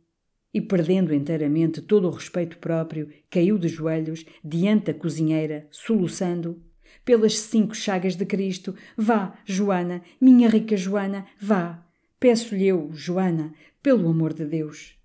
E 0.54 0.62
perdendo 0.62 1.13
inteiramente 1.13 1.82
todo 1.82 2.08
o 2.08 2.12
respeito 2.12 2.58
próprio, 2.58 3.10
caiu 3.30 3.58
de 3.58 3.67
joelhos 3.67 4.26
diante 4.43 4.86
da 4.86 4.93
cozinheira, 4.93 5.67
soluçando: 5.71 6.63
Pelas 7.06 7.38
cinco 7.38 7.76
chagas 7.76 8.16
de 8.16 8.26
Cristo, 8.26 8.76
vá, 8.98 9.38
Joana, 9.46 10.02
minha 10.22 10.50
rica 10.50 10.78
Joana, 10.78 11.26
vá. 11.39 11.86
Peço-lhe 12.20 12.66
eu, 12.66 12.92
Joana, 12.94 13.54
pelo 13.82 14.10
amor 14.10 14.34
de 14.34 14.46
Deus. 14.46 14.98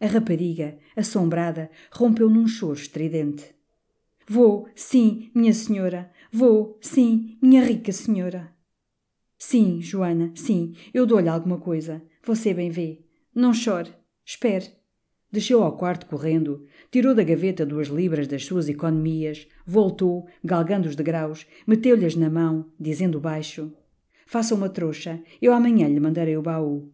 A 0.00 0.06
rapariga, 0.06 0.78
assombrada, 0.96 1.70
rompeu 1.92 2.30
num 2.30 2.46
choro 2.46 2.74
estridente. 2.74 3.54
Vou, 4.26 4.68
sim, 4.74 5.30
minha 5.34 5.52
senhora, 5.52 6.10
vou, 6.32 6.78
sim, 6.80 7.36
minha 7.42 7.62
rica 7.64 7.92
senhora. 7.92 8.52
Sim, 9.36 9.80
Joana, 9.80 10.32
sim, 10.34 10.74
eu 10.92 11.04
dou-lhe 11.04 11.28
alguma 11.28 11.58
coisa. 11.58 12.02
Você 12.22 12.54
bem 12.54 12.70
vê. 12.70 13.04
Não 13.34 13.52
chore. 13.52 13.92
Espere. 14.24 14.83
Desceu 15.34 15.64
ao 15.64 15.76
quarto 15.76 16.06
correndo, 16.06 16.64
tirou 16.92 17.12
da 17.12 17.24
gaveta 17.24 17.66
duas 17.66 17.88
libras 17.88 18.28
das 18.28 18.44
suas 18.44 18.68
economias, 18.68 19.48
voltou, 19.66 20.28
galgando 20.44 20.88
os 20.88 20.94
degraus, 20.94 21.44
meteu-lhes 21.66 22.14
na 22.14 22.30
mão, 22.30 22.70
dizendo 22.78 23.18
baixo: 23.18 23.72
Faça 24.26 24.54
uma 24.54 24.68
trouxa, 24.68 25.20
eu 25.42 25.52
amanhã 25.52 25.88
lhe 25.88 25.98
mandarei 25.98 26.36
o 26.36 26.42
baú. 26.42 26.88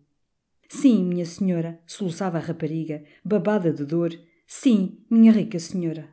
Sim, 0.70 1.04
minha 1.04 1.26
senhora, 1.26 1.78
soluçava 1.86 2.38
a 2.38 2.40
rapariga, 2.40 3.04
babada 3.22 3.70
de 3.74 3.84
dor. 3.84 4.18
Sim, 4.46 4.96
minha 5.10 5.32
rica 5.32 5.58
senhora. 5.58 6.08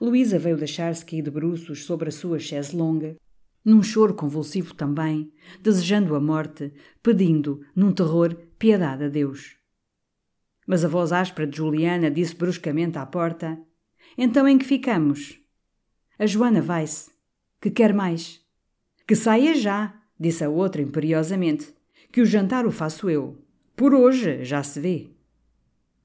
Luísa 0.00 0.36
veio 0.36 0.56
deixar-se 0.56 1.06
cair 1.06 1.22
de 1.22 1.30
bruços 1.30 1.84
sobre 1.84 2.08
a 2.08 2.12
sua 2.12 2.40
chaise 2.40 2.74
longa, 2.74 3.14
num 3.64 3.84
choro 3.84 4.14
convulsivo 4.14 4.74
também, 4.74 5.32
desejando 5.62 6.16
a 6.16 6.20
morte, 6.20 6.72
pedindo, 7.00 7.60
num 7.76 7.92
terror, 7.92 8.34
piedade 8.58 9.04
a 9.04 9.08
Deus. 9.08 9.62
Mas 10.66 10.84
a 10.84 10.88
voz 10.88 11.12
áspera 11.12 11.46
de 11.46 11.56
Juliana 11.56 12.10
disse 12.10 12.34
bruscamente 12.34 12.98
à 12.98 13.06
porta: 13.06 13.58
Então 14.16 14.48
em 14.48 14.58
que 14.58 14.64
ficamos? 14.64 15.38
A 16.18 16.26
Joana 16.26 16.60
vai-se. 16.60 17.10
Que 17.60 17.70
quer 17.70 17.92
mais? 17.92 18.40
Que 19.06 19.14
saia 19.14 19.54
já, 19.54 19.94
disse 20.18 20.44
a 20.44 20.48
outra 20.48 20.80
imperiosamente. 20.80 21.74
Que 22.12 22.20
o 22.20 22.26
jantar 22.26 22.66
o 22.66 22.70
faço 22.70 23.10
eu. 23.10 23.42
Por 23.76 23.92
hoje 23.92 24.44
já 24.44 24.62
se 24.62 24.78
vê. 24.78 25.10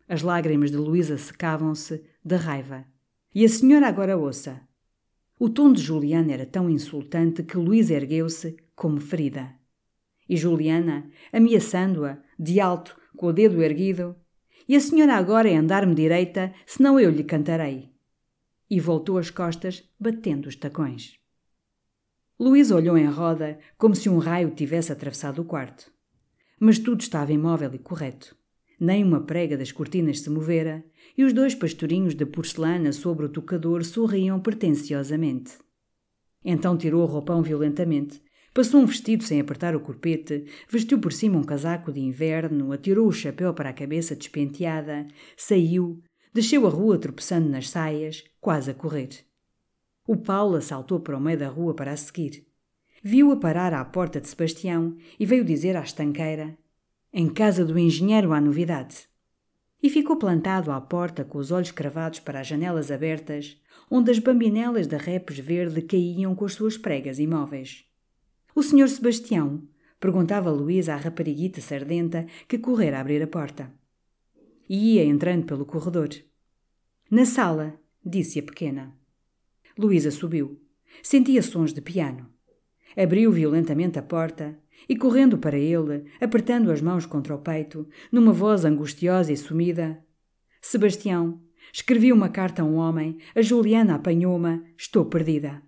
As 0.07 0.23
lágrimas 0.23 0.71
de 0.71 0.77
Luísa 0.77 1.17
secavam-se 1.17 2.03
de 2.25 2.35
raiva. 2.35 2.85
E 3.33 3.45
a 3.45 3.49
senhora 3.49 3.87
agora 3.87 4.17
ouça. 4.17 4.59
O 5.37 5.47
tom 5.49 5.71
de 5.71 5.81
Juliana 5.81 6.33
era 6.33 6.45
tão 6.45 6.69
insultante 6.69 7.43
que 7.43 7.57
Luísa 7.57 7.93
ergueu-se 7.93 8.57
como 8.75 8.99
ferida. 8.99 9.53
E 10.27 10.35
Juliana, 10.35 11.09
ameaçando-a, 11.31 12.17
de 12.37 12.59
alto, 12.59 12.97
com 13.15 13.27
o 13.27 13.33
dedo 13.33 13.61
erguido, 13.61 14.15
e 14.69 14.75
a 14.75 14.79
senhora 14.79 15.15
agora 15.15 15.49
é 15.49 15.55
andar-me 15.55 15.95
direita, 15.95 16.53
senão 16.63 16.99
eu 16.99 17.09
lhe 17.09 17.23
cantarei. 17.23 17.89
E 18.69 18.79
voltou 18.79 19.17
as 19.17 19.31
costas, 19.31 19.83
batendo 19.99 20.47
os 20.47 20.55
tacões. 20.55 21.17
Luís 22.39 22.69
olhou 22.69 22.95
em 22.95 23.07
roda, 23.07 23.57
como 23.79 23.95
se 23.95 24.07
um 24.07 24.19
raio 24.19 24.51
tivesse 24.51 24.91
atravessado 24.91 25.41
o 25.41 25.45
quarto. 25.45 25.91
Mas 26.59 26.77
tudo 26.77 27.01
estava 27.01 27.33
imóvel 27.33 27.73
e 27.73 27.79
correto. 27.79 28.37
Nem 28.79 29.03
uma 29.03 29.21
prega 29.21 29.57
das 29.57 29.71
cortinas 29.71 30.19
se 30.19 30.29
movera, 30.29 30.85
e 31.17 31.23
os 31.23 31.33
dois 31.33 31.55
pastorinhos 31.55 32.13
de 32.13 32.27
porcelana 32.27 32.93
sobre 32.93 33.25
o 33.25 33.29
tocador 33.29 33.83
sorriam 33.83 34.39
pretenciosamente. 34.39 35.53
Então 36.45 36.77
tirou 36.77 37.01
o 37.01 37.07
roupão 37.07 37.41
violentamente, 37.41 38.21
Passou 38.53 38.81
um 38.81 38.85
vestido 38.85 39.23
sem 39.23 39.39
apertar 39.39 39.75
o 39.75 39.79
corpete, 39.79 40.45
vestiu 40.67 40.99
por 40.99 41.13
cima 41.13 41.37
um 41.37 41.43
casaco 41.43 41.91
de 41.91 41.99
inverno, 41.99 42.71
atirou 42.71 43.07
o 43.07 43.11
chapéu 43.11 43.53
para 43.53 43.69
a 43.69 43.73
cabeça 43.73 44.15
despenteada, 44.15 45.07
saiu, 45.37 46.01
desceu 46.33 46.65
a 46.65 46.69
rua 46.69 46.97
tropeçando 46.97 47.47
nas 47.47 47.69
saias, 47.69 48.23
quase 48.41 48.71
a 48.71 48.73
correr. 48.73 49.09
O 50.07 50.17
Paula 50.17 50.61
saltou 50.61 50.99
para 50.99 51.15
o 51.15 51.21
meio 51.21 51.37
da 51.37 51.47
rua 51.47 51.75
para 51.75 51.91
a 51.91 51.97
seguir. 51.97 52.47
Viu-a 53.03 53.37
parar 53.37 53.73
à 53.73 53.85
porta 53.85 54.19
de 54.19 54.27
Sebastião 54.27 54.97
e 55.19 55.25
veio 55.25 55.45
dizer 55.45 55.77
à 55.77 55.81
estanqueira: 55.81 56.57
Em 57.13 57.29
casa 57.29 57.63
do 57.63 57.77
engenheiro 57.77 58.33
há 58.33 58.41
novidade. 58.41 59.07
E 59.81 59.89
ficou 59.89 60.17
plantado 60.17 60.71
à 60.71 60.81
porta 60.81 61.23
com 61.23 61.37
os 61.37 61.51
olhos 61.51 61.71
cravados 61.71 62.19
para 62.19 62.41
as 62.41 62.47
janelas 62.47 62.91
abertas, 62.91 63.61
onde 63.89 64.11
as 64.11 64.19
bambinelas 64.19 64.87
da 64.87 64.97
repes 64.97 65.39
verde 65.39 65.81
caíam 65.81 66.35
com 66.35 66.43
as 66.43 66.53
suas 66.53 66.77
pregas 66.77 67.19
imóveis. 67.19 67.88
O 68.59 68.61
senhor 68.61 68.89
Sebastião? 68.89 69.63
Perguntava 70.01 70.51
Luísa 70.51 70.93
à 70.93 70.97
rapariguita 70.97 71.61
sardenta 71.61 72.25
que 72.45 72.57
correra 72.57 72.99
abrir 72.99 73.23
a 73.23 73.27
porta. 73.27 73.73
E 74.67 74.95
ia 74.95 75.05
entrando 75.05 75.45
pelo 75.45 75.65
corredor. 75.65 76.09
Na 77.09 77.23
sala, 77.23 77.79
disse 78.05 78.37
a 78.37 78.43
pequena. 78.43 78.93
Luísa 79.77 80.11
subiu. 80.11 80.61
Sentia 81.01 81.41
sons 81.41 81.71
de 81.71 81.79
piano. 81.79 82.29
Abriu 82.97 83.31
violentamente 83.31 83.97
a 83.97 84.01
porta 84.01 84.59
e, 84.89 84.97
correndo 84.97 85.37
para 85.37 85.57
ele, 85.57 86.03
apertando 86.19 86.69
as 86.69 86.81
mãos 86.81 87.05
contra 87.05 87.33
o 87.33 87.39
peito, 87.39 87.87
numa 88.11 88.33
voz 88.33 88.65
angustiosa 88.65 89.31
e 89.31 89.37
sumida: 89.37 90.03
Sebastião, 90.61 91.41
escrevi 91.71 92.11
uma 92.11 92.27
carta 92.27 92.61
a 92.61 92.65
um 92.65 92.75
homem, 92.75 93.19
a 93.33 93.41
Juliana 93.41 93.95
apanhou-me, 93.95 94.61
estou 94.77 95.05
perdida. 95.05 95.63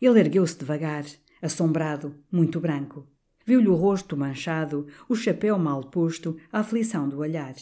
Ele 0.00 0.20
ergueu-se 0.20 0.56
devagar, 0.56 1.04
assombrado, 1.40 2.16
muito 2.30 2.60
branco. 2.60 3.06
Viu-lhe 3.44 3.68
o 3.68 3.74
rosto 3.74 4.16
manchado, 4.16 4.86
o 5.08 5.14
chapéu 5.14 5.58
mal 5.58 5.84
posto, 5.84 6.36
a 6.50 6.60
aflição 6.60 7.08
do 7.08 7.18
olhar. 7.18 7.54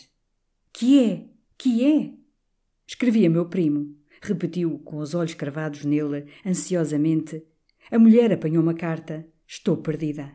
Que 0.72 1.04
é? 1.04 1.28
Que 1.58 1.84
é? 1.84 2.14
Escrevia 2.86 3.28
meu 3.28 3.46
primo, 3.46 3.94
repetiu 4.20 4.78
com 4.78 4.98
os 4.98 5.14
olhos 5.14 5.34
cravados 5.34 5.84
nele, 5.84 6.26
ansiosamente. 6.44 7.44
A 7.90 7.98
mulher 7.98 8.32
apanhou 8.32 8.62
uma 8.62 8.74
carta. 8.74 9.26
Estou 9.46 9.76
perdida. 9.76 10.32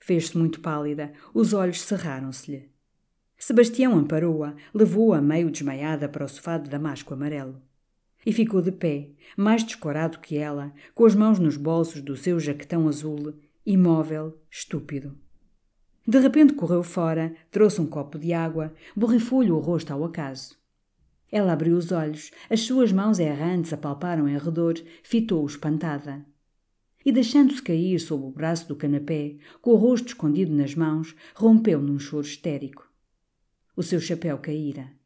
Fez-se 0.00 0.36
muito 0.36 0.60
pálida, 0.60 1.12
os 1.32 1.52
olhos 1.52 1.80
cerraram-se-lhe. 1.82 2.70
Sebastião 3.36 3.96
amparou-a, 3.96 4.56
levou-a 4.74 5.20
meio 5.22 5.50
desmaiada 5.50 6.08
para 6.08 6.24
o 6.24 6.28
sofá 6.28 6.58
de 6.58 6.68
damasco 6.68 7.14
amarelo 7.14 7.62
e 8.24 8.32
ficou 8.32 8.60
de 8.60 8.72
pé, 8.72 9.10
mais 9.36 9.62
descorado 9.62 10.18
que 10.18 10.36
ela, 10.36 10.72
com 10.94 11.04
as 11.04 11.14
mãos 11.14 11.38
nos 11.38 11.56
bolsos 11.56 12.00
do 12.02 12.16
seu 12.16 12.38
jaquetão 12.38 12.88
azul, 12.88 13.34
imóvel, 13.64 14.38
estúpido. 14.50 15.16
De 16.06 16.18
repente 16.18 16.54
correu 16.54 16.82
fora, 16.82 17.34
trouxe 17.50 17.80
um 17.80 17.86
copo 17.86 18.18
de 18.18 18.32
água, 18.32 18.72
borrifou-lhe 18.96 19.52
o 19.52 19.58
rosto 19.58 19.92
ao 19.92 20.04
acaso. 20.04 20.56
Ela 21.30 21.52
abriu 21.52 21.76
os 21.76 21.92
olhos, 21.92 22.30
as 22.48 22.60
suas 22.60 22.90
mãos 22.90 23.18
errantes 23.18 23.72
apalparam 23.72 24.26
em 24.26 24.38
redor, 24.38 24.74
fitou-o 25.02 25.46
espantada. 25.46 26.24
E 27.04 27.12
deixando-se 27.12 27.62
cair 27.62 27.98
sob 28.00 28.24
o 28.24 28.30
braço 28.30 28.66
do 28.66 28.74
canapé, 28.74 29.36
com 29.60 29.72
o 29.72 29.76
rosto 29.76 30.08
escondido 30.08 30.52
nas 30.54 30.74
mãos, 30.74 31.14
rompeu 31.34 31.80
num 31.80 31.98
choro 31.98 32.26
histérico. 32.26 32.90
O 33.76 33.82
seu 33.82 34.00
chapéu 34.00 34.38
caíra. 34.38 34.97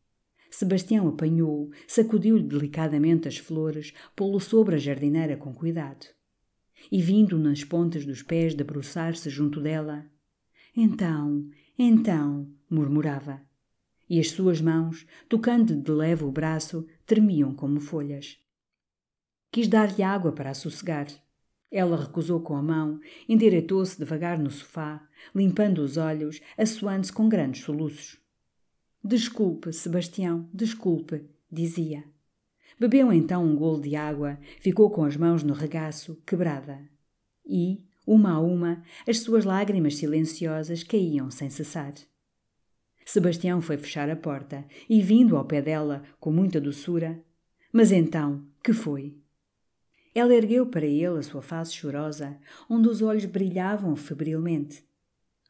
Sebastião 0.52 1.08
apanhou-o, 1.08 1.70
sacudiu-lhe 1.88 2.42
delicadamente 2.42 3.26
as 3.26 3.38
flores, 3.38 3.94
pô-lo 4.14 4.38
sobre 4.38 4.74
a 4.74 4.78
jardineira 4.78 5.34
com 5.34 5.54
cuidado. 5.54 6.04
E 6.90 7.00
vindo 7.00 7.38
nas 7.38 7.64
pontas 7.64 8.04
dos 8.04 8.22
pés 8.22 8.54
debruçar-se 8.54 9.30
junto 9.30 9.62
dela. 9.62 10.04
Então, 10.76 11.48
então, 11.78 12.46
murmurava. 12.68 13.40
E 14.10 14.20
as 14.20 14.30
suas 14.30 14.60
mãos, 14.60 15.06
tocando 15.26 15.74
de 15.74 15.90
leve 15.90 16.22
o 16.22 16.30
braço, 16.30 16.86
tremiam 17.06 17.54
como 17.54 17.80
folhas. 17.80 18.38
Quis 19.50 19.66
dar-lhe 19.66 20.02
água 20.02 20.32
para 20.32 20.50
a 20.50 20.54
sossegar. 20.54 21.06
Ela 21.70 21.96
recusou 21.96 22.42
com 22.42 22.54
a 22.54 22.62
mão, 22.62 23.00
endireitou-se 23.26 23.98
devagar 23.98 24.38
no 24.38 24.50
sofá, 24.50 25.02
limpando 25.34 25.78
os 25.78 25.96
olhos, 25.96 26.42
assoando-se 26.58 27.10
com 27.10 27.26
grandes 27.26 27.62
soluços. 27.62 28.21
Desculpe, 29.04 29.72
Sebastião, 29.72 30.48
desculpe, 30.54 31.24
dizia. 31.50 32.04
Bebeu 32.78 33.12
então 33.12 33.44
um 33.44 33.56
golo 33.56 33.80
de 33.80 33.96
água, 33.96 34.38
ficou 34.60 34.90
com 34.90 35.04
as 35.04 35.16
mãos 35.16 35.42
no 35.42 35.52
regaço, 35.52 36.22
quebrada. 36.24 36.80
E, 37.44 37.84
uma 38.06 38.32
a 38.32 38.40
uma, 38.40 38.82
as 39.06 39.18
suas 39.18 39.44
lágrimas 39.44 39.96
silenciosas 39.96 40.84
caíam 40.84 41.30
sem 41.30 41.50
cessar. 41.50 41.94
Sebastião 43.04 43.60
foi 43.60 43.76
fechar 43.76 44.08
a 44.08 44.14
porta 44.14 44.64
e, 44.88 45.02
vindo 45.02 45.36
ao 45.36 45.44
pé 45.44 45.60
dela 45.60 46.04
com 46.20 46.30
muita 46.30 46.60
doçura, 46.60 47.20
mas 47.72 47.90
então, 47.90 48.46
que 48.62 48.72
foi? 48.72 49.16
Ela 50.14 50.34
ergueu 50.34 50.66
para 50.66 50.86
ele 50.86 51.18
a 51.18 51.22
sua 51.22 51.42
face 51.42 51.74
chorosa, 51.74 52.38
onde 52.68 52.88
os 52.88 53.02
olhos 53.02 53.24
brilhavam 53.24 53.96
febrilmente. 53.96 54.84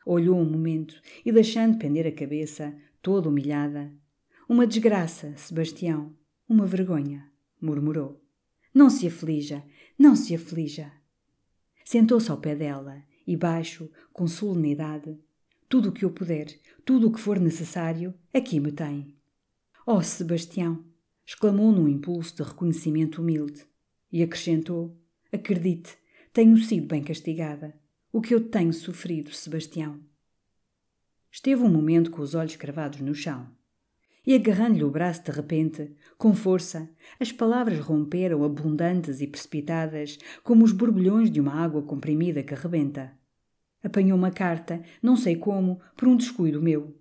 Olhou 0.06 0.38
um 0.38 0.48
momento 0.48 0.94
e, 1.24 1.30
deixando 1.32 1.78
pender 1.78 2.06
a 2.06 2.12
cabeça, 2.12 2.74
toda 3.02 3.28
humilhada. 3.28 3.92
Uma 4.48 4.66
desgraça, 4.66 5.36
Sebastião, 5.36 6.16
uma 6.48 6.64
vergonha, 6.64 7.30
murmurou. 7.60 8.24
Não 8.72 8.88
se 8.88 9.06
aflija, 9.06 9.62
não 9.98 10.16
se 10.16 10.34
aflija. 10.34 10.90
Sentou-se 11.84 12.30
ao 12.30 12.38
pé 12.38 12.54
dela 12.54 13.02
e, 13.26 13.36
baixo, 13.36 13.90
com 14.12 14.26
solenidade, 14.26 15.18
tudo 15.68 15.88
o 15.88 15.92
que 15.92 16.04
eu 16.04 16.10
puder, 16.10 16.46
tudo 16.84 17.08
o 17.08 17.12
que 17.12 17.20
for 17.20 17.38
necessário, 17.40 18.14
aqui 18.32 18.60
me 18.60 18.72
tem. 18.72 19.16
Oh, 19.84 20.02
Sebastião! 20.02 20.84
exclamou 21.26 21.72
num 21.72 21.88
impulso 21.88 22.36
de 22.36 22.42
reconhecimento 22.42 23.20
humilde 23.20 23.64
e 24.10 24.22
acrescentou: 24.22 24.96
Acredite, 25.32 25.96
tenho 26.32 26.56
sido 26.58 26.86
bem 26.86 27.02
castigada. 27.02 27.74
O 28.12 28.20
que 28.20 28.34
eu 28.34 28.48
tenho 28.48 28.72
sofrido, 28.72 29.32
Sebastião. 29.32 30.00
Esteve 31.34 31.62
um 31.62 31.68
momento 31.70 32.10
com 32.10 32.20
os 32.20 32.34
olhos 32.34 32.56
cravados 32.56 33.00
no 33.00 33.14
chão. 33.14 33.48
E 34.24 34.34
agarrando-lhe 34.34 34.84
o 34.84 34.90
braço 34.90 35.24
de 35.24 35.30
repente, 35.30 35.90
com 36.18 36.34
força, 36.34 36.90
as 37.18 37.32
palavras 37.32 37.78
romperam 37.78 38.44
abundantes 38.44 39.22
e 39.22 39.26
precipitadas, 39.26 40.18
como 40.44 40.62
os 40.62 40.72
borbulhões 40.72 41.30
de 41.30 41.40
uma 41.40 41.54
água 41.54 41.80
comprimida 41.80 42.42
que 42.42 42.54
rebenta. 42.54 43.12
Apanhou 43.82 44.16
uma 44.16 44.30
carta, 44.30 44.82
não 45.02 45.16
sei 45.16 45.34
como, 45.34 45.80
por 45.96 46.06
um 46.06 46.16
descuido 46.16 46.60
meu. 46.60 46.94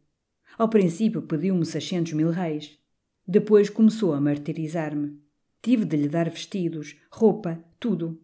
Ao 0.57 0.69
princípio 0.69 1.21
pediu-me 1.21 1.65
seiscentos 1.65 2.13
mil 2.13 2.29
reis. 2.29 2.79
Depois 3.27 3.69
começou 3.69 4.13
a 4.13 4.21
martirizar-me. 4.21 5.19
Tive 5.61 5.83
de 5.83 5.97
lhe 5.97 6.07
dar 6.07 6.29
vestidos, 6.29 6.95
roupa, 7.11 7.61
tudo. 7.79 8.19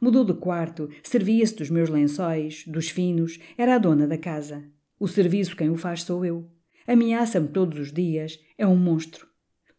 Mudou 0.00 0.24
de 0.24 0.34
quarto, 0.34 0.90
servia-se 1.04 1.54
dos 1.54 1.70
meus 1.70 1.88
lençóis, 1.88 2.64
dos 2.66 2.90
finos, 2.90 3.38
era 3.56 3.76
a 3.76 3.78
dona 3.78 4.08
da 4.08 4.18
casa. 4.18 4.64
O 5.02 5.08
serviço 5.08 5.56
quem 5.56 5.68
o 5.68 5.76
faz 5.76 6.04
sou 6.04 6.24
eu. 6.24 6.48
Ameaça-me 6.86 7.48
todos 7.48 7.76
os 7.76 7.92
dias, 7.92 8.38
é 8.56 8.64
um 8.64 8.76
monstro. 8.76 9.26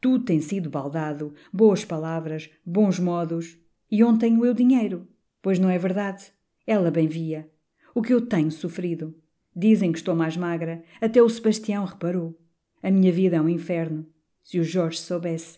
Tudo 0.01 0.25
tem 0.25 0.41
sido 0.41 0.69
baldado, 0.69 1.33
boas 1.53 1.86
palavras, 1.86 2.49
bons 2.65 2.99
modos. 2.99 3.57
E 3.89 4.03
onde 4.03 4.19
tenho 4.19 4.45
eu 4.45 4.53
dinheiro? 4.53 5.07
Pois 5.41 5.59
não 5.59 5.69
é 5.69 5.77
verdade. 5.77 6.25
Ela 6.67 6.91
bem 6.91 7.07
via. 7.07 7.49
O 7.95 8.01
que 8.01 8.13
eu 8.13 8.19
tenho 8.19 8.51
sofrido. 8.51 9.15
Dizem 9.55 9.93
que 9.93 9.97
estou 9.97 10.13
mais 10.13 10.36
magra, 10.36 10.83
até 10.99 11.23
o 11.23 11.29
Sebastião 11.29 11.86
reparou. 11.86 12.38
A 12.81 12.91
minha 12.91 13.13
vida 13.13 13.38
é 13.38 13.41
um 13.41 13.47
inferno. 13.47 14.05
Se 14.43 14.59
o 14.59 14.63
Jorge 14.65 14.97
soubesse. 14.97 15.57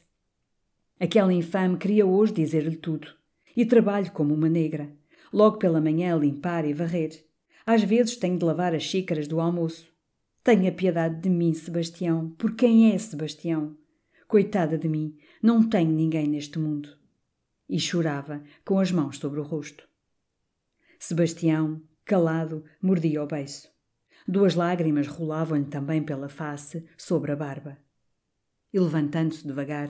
Aquela 0.99 1.33
infame 1.33 1.75
queria 1.75 2.05
hoje 2.05 2.33
dizer-lhe 2.33 2.75
tudo. 2.75 3.07
E 3.57 3.65
trabalho 3.65 4.11
como 4.11 4.31
uma 4.31 4.47
negra. 4.47 4.95
Logo 5.33 5.57
pela 5.57 5.81
manhã 5.81 6.15
limpar 6.15 6.65
e 6.65 6.73
varrer. 6.73 7.25
Às 7.65 7.83
vezes 7.83 8.15
tenho 8.15 8.37
de 8.37 8.45
lavar 8.45 8.75
as 8.75 8.83
xícaras 8.83 9.27
do 9.27 9.39
almoço. 9.39 9.91
Tenha 10.43 10.71
piedade 10.71 11.19
de 11.21 11.29
mim, 11.29 11.51
Sebastião, 11.53 12.29
por 12.37 12.55
quem 12.55 12.91
é 12.91 12.97
Sebastião? 12.97 13.75
Coitada 14.27 14.77
de 14.77 14.87
mim, 14.87 15.17
não 15.41 15.67
tenho 15.67 15.89
ninguém 15.89 16.27
neste 16.27 16.59
mundo. 16.59 16.89
E 17.67 17.79
chorava, 17.79 18.43
com 18.63 18.79
as 18.79 18.91
mãos 18.91 19.17
sobre 19.17 19.39
o 19.39 19.43
rosto. 19.43 19.87
Sebastião, 20.99 21.81
calado, 22.03 22.63
mordia 22.79 23.23
o 23.23 23.27
beiço. 23.27 23.67
Duas 24.27 24.53
lágrimas 24.53 25.07
rolavam-lhe 25.07 25.65
também 25.65 26.03
pela 26.03 26.29
face, 26.29 26.85
sobre 26.95 27.31
a 27.31 27.35
barba. 27.35 27.77
E 28.71 28.79
levantando-se 28.79 29.45
devagar, 29.45 29.89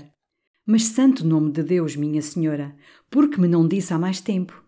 Mas 0.65 0.83
santo 0.83 1.25
nome 1.25 1.51
de 1.51 1.61
Deus, 1.61 1.95
minha 1.95 2.21
senhora, 2.21 2.75
por 3.09 3.29
que 3.29 3.39
me 3.39 3.47
não 3.47 3.67
disse 3.67 3.93
há 3.93 3.99
mais 3.99 4.21
tempo? 4.21 4.63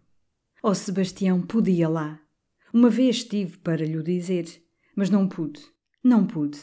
Oh, 0.61 0.75
Sebastião, 0.75 1.41
podia 1.41 1.87
lá. 1.87 2.26
Uma 2.73 2.89
vez 2.89 3.17
estive 3.17 3.57
para 3.59 3.85
lhe 3.85 4.03
dizer, 4.03 4.45
mas 4.95 5.09
não 5.09 5.27
pude, 5.27 5.61
não 6.03 6.25
pude. 6.25 6.59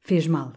Fez 0.00 0.26
mal. 0.26 0.52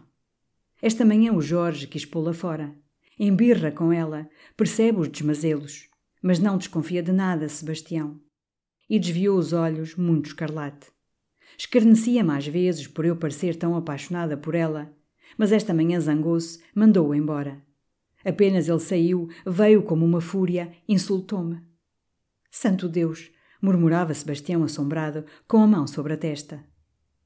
Esta 0.80 1.04
manhã 1.04 1.32
o 1.32 1.42
Jorge 1.42 1.86
quis 1.86 2.04
pô-la 2.04 2.32
fora. 2.32 2.74
Embirra 3.18 3.70
com 3.72 3.92
ela, 3.92 4.28
percebe 4.56 5.00
os 5.00 5.08
desmazelos, 5.08 5.88
mas 6.22 6.38
não 6.38 6.56
desconfia 6.56 7.02
de 7.02 7.12
nada, 7.12 7.48
Sebastião. 7.48 8.20
E 8.88 8.98
desviou 8.98 9.36
os 9.38 9.52
olhos, 9.52 9.94
muito 9.96 10.26
escarlate. 10.26 10.86
Escarnecia-me 11.58 12.32
às 12.32 12.46
vezes 12.46 12.86
por 12.86 13.04
eu 13.04 13.16
parecer 13.16 13.56
tão 13.56 13.76
apaixonada 13.76 14.36
por 14.36 14.54
ela, 14.54 14.94
mas 15.36 15.52
esta 15.52 15.74
manhã 15.74 16.00
zangou-se, 16.00 16.62
mandou-o 16.74 17.14
embora. 17.14 17.62
Apenas 18.24 18.68
ele 18.68 18.80
saiu, 18.80 19.28
veio 19.44 19.82
como 19.82 20.04
uma 20.04 20.20
fúria, 20.20 20.72
insultou-me. 20.88 21.60
Santo 22.50 22.88
Deus! 22.88 23.30
Murmurava 23.60 24.14
Sebastião 24.14 24.62
assombrado, 24.64 25.24
com 25.46 25.62
a 25.62 25.66
mão 25.66 25.86
sobre 25.86 26.14
a 26.14 26.16
testa. 26.16 26.64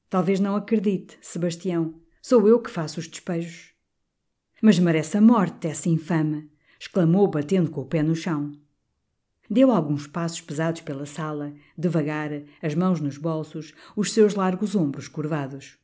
Talvez 0.09 0.39
não 0.39 0.55
acredite, 0.55 1.17
Sebastião. 1.21 1.95
Sou 2.21 2.47
eu 2.47 2.59
que 2.61 2.69
faço 2.69 2.99
os 2.99 3.07
despejos. 3.07 3.73
Mas 4.61 4.79
merece 4.79 5.17
a 5.17 5.21
morte, 5.21 5.67
essa 5.67 5.89
infame! 5.89 6.49
exclamou, 6.79 7.27
batendo 7.27 7.69
com 7.69 7.81
o 7.81 7.85
pé 7.85 8.03
no 8.03 8.15
chão. 8.15 8.51
Deu 9.49 9.71
alguns 9.71 10.07
passos 10.07 10.41
pesados 10.41 10.81
pela 10.81 11.05
sala, 11.05 11.53
devagar, 11.77 12.29
as 12.61 12.75
mãos 12.75 12.99
nos 12.99 13.17
bolsos, 13.17 13.73
os 13.95 14.11
seus 14.11 14.35
largos 14.35 14.75
ombros 14.75 15.07
curvados. 15.07 15.77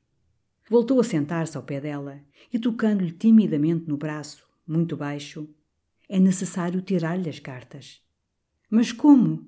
Voltou 0.69 0.99
a 0.99 1.03
sentar-se 1.03 1.57
ao 1.57 1.63
pé 1.63 1.81
dela 1.81 2.19
e, 2.53 2.59
tocando-lhe 2.59 3.11
timidamente 3.11 3.87
no 3.87 3.97
braço, 3.97 4.47
muito 4.67 4.95
baixo, 4.95 5.49
é 6.07 6.19
necessário 6.19 6.81
tirar-lhe 6.81 7.29
as 7.29 7.39
cartas. 7.39 8.01
Mas 8.69 8.91
como? 8.91 9.47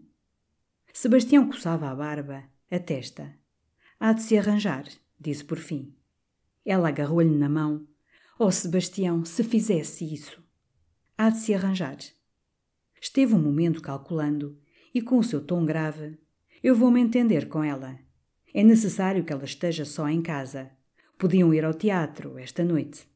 Sebastião 0.93 1.47
coçava 1.47 1.89
a 1.89 1.95
barba, 1.95 2.43
a 2.69 2.80
testa. 2.80 3.34
Há 3.99 4.13
de 4.13 4.23
se 4.23 4.38
arranjar, 4.38 4.86
disse 5.19 5.43
por 5.43 5.58
fim. 5.58 5.95
Ela 6.65 6.89
agarrou-lhe 6.89 7.36
na 7.36 7.49
mão. 7.49 7.88
Oh, 8.38 8.51
Sebastião, 8.51 9.23
se 9.23 9.43
fizesse 9.43 10.12
isso! 10.12 10.43
Há 11.17 11.30
de 11.30 11.38
se 11.38 11.54
arranjar. 11.54 11.97
Esteve 12.99 13.34
um 13.34 13.41
momento 13.41 13.82
calculando 13.82 14.60
e, 14.93 15.01
com 15.01 15.17
o 15.17 15.23
seu 15.23 15.39
tom 15.43 15.65
grave, 15.65 16.17
eu 16.63 16.75
vou-me 16.75 16.99
entender 16.99 17.47
com 17.47 17.63
ela. 17.63 17.97
É 18.54 18.63
necessário 18.63 19.23
que 19.23 19.32
ela 19.32 19.45
esteja 19.45 19.86
só 19.86 20.08
em 20.10 20.21
casa. 20.21 20.71
Podiam 21.17 21.54
ir 21.54 21.63
ao 21.63 21.73
teatro 21.73 22.38
esta 22.38 22.63
noite. 22.63 23.08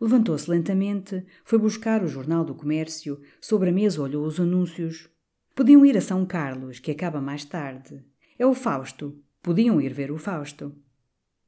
Levantou-se 0.00 0.50
lentamente, 0.50 1.24
foi 1.44 1.58
buscar 1.58 2.02
o 2.02 2.08
Jornal 2.08 2.44
do 2.44 2.54
Comércio, 2.54 3.20
sobre 3.40 3.70
a 3.70 3.72
mesa 3.72 4.02
olhou 4.02 4.24
os 4.24 4.40
anúncios. 4.40 5.08
Podiam 5.54 5.84
ir 5.84 5.96
a 5.96 6.00
São 6.00 6.24
Carlos, 6.24 6.78
que 6.78 6.90
acaba 6.90 7.20
mais 7.20 7.44
tarde. 7.44 8.04
É 8.38 8.46
o 8.46 8.54
Fausto. 8.54 9.22
Podiam 9.42 9.80
ir 9.80 9.92
ver 9.92 10.10
o 10.10 10.18
Fausto. 10.18 10.74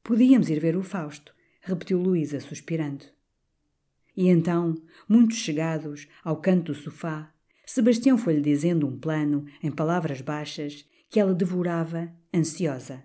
Podíamos 0.03 0.49
ir 0.49 0.59
ver 0.59 0.75
o 0.75 0.83
Fausto, 0.83 1.33
repetiu 1.61 1.97
Luísa, 1.97 2.41
suspirando. 2.41 3.05
E 4.17 4.27
então, 4.27 4.75
muito 5.07 5.33
chegados 5.33 6.09
ao 6.23 6.41
canto 6.41 6.73
do 6.73 6.77
sofá, 6.77 7.31
Sebastião 7.65 8.17
foi-lhe 8.17 8.41
dizendo 8.41 8.85
um 8.85 8.99
plano, 8.99 9.45
em 9.61 9.71
palavras 9.71 10.19
baixas, 10.19 10.85
que 11.09 11.21
ela 11.21 11.33
devorava, 11.33 12.11
ansiosa. 12.35 13.01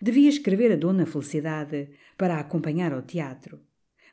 Devia 0.00 0.28
escrever 0.28 0.70
a 0.70 0.76
Dona 0.76 1.04
Felicidade 1.04 1.90
para 2.16 2.36
a 2.36 2.40
acompanhar 2.40 2.92
ao 2.92 3.02
teatro. 3.02 3.60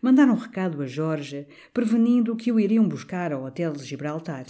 Mandar 0.02 0.28
um 0.28 0.36
recado 0.36 0.82
a 0.82 0.88
Jorge, 0.88 1.48
prevenindo 1.72 2.36
que 2.36 2.52
o 2.52 2.60
iriam 2.60 2.88
buscar 2.88 3.32
ao 3.32 3.44
Hotel 3.44 3.74
de 3.74 3.86
Gibraltar. 3.86 4.48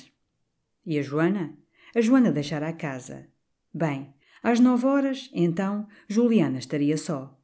E 0.85 0.97
a 0.97 1.01
Joana? 1.01 1.57
A 1.95 2.01
Joana 2.01 2.31
deixara 2.31 2.67
a 2.67 2.73
casa. 2.73 3.27
Bem, 3.73 4.13
às 4.41 4.59
nove 4.59 4.85
horas, 4.85 5.29
então, 5.33 5.87
Juliana 6.07 6.57
estaria 6.57 6.97
só. 6.97 7.37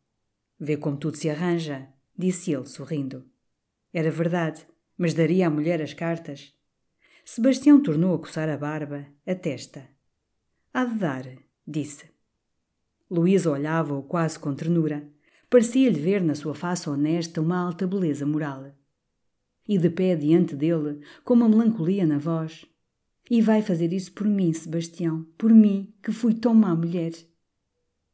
Vê 0.59 0.75
como 0.75 0.97
tudo 0.97 1.17
se 1.17 1.29
arranja, 1.29 1.87
disse 2.17 2.51
ele, 2.51 2.65
sorrindo. 2.65 3.25
Era 3.93 4.09
verdade, 4.09 4.65
mas 4.97 5.13
daria 5.13 5.47
à 5.47 5.49
mulher 5.49 5.81
as 5.81 5.93
cartas. 5.93 6.53
Sebastião 7.23 7.81
tornou 7.81 8.15
a 8.15 8.19
coçar 8.19 8.49
a 8.49 8.57
barba, 8.57 9.05
a 9.25 9.35
testa. 9.35 9.87
Há 10.73 10.85
de 10.85 10.95
dar, 10.95 11.25
disse. 11.67 12.05
Luísa 13.09 13.51
olhava-o 13.51 14.03
quase 14.03 14.39
com 14.39 14.55
ternura. 14.55 15.07
Parecia-lhe 15.49 15.99
ver 15.99 16.21
na 16.21 16.35
sua 16.35 16.55
face 16.55 16.89
honesta 16.89 17.39
uma 17.39 17.57
alta 17.57 17.85
beleza 17.85 18.25
moral. 18.25 18.73
E 19.67 19.77
de 19.77 19.89
pé 19.89 20.15
diante 20.15 20.55
dele, 20.55 20.99
com 21.23 21.35
uma 21.35 21.47
melancolia 21.47 22.05
na 22.05 22.17
voz. 22.17 22.65
E 23.29 23.41
vai 23.41 23.61
fazer 23.61 23.91
isso 23.91 24.13
por 24.13 24.27
mim, 24.27 24.53
Sebastião, 24.53 25.25
por 25.37 25.53
mim, 25.53 25.93
que 26.01 26.11
fui 26.11 26.33
tão 26.33 26.53
má 26.53 26.73
mulher. 26.73 27.11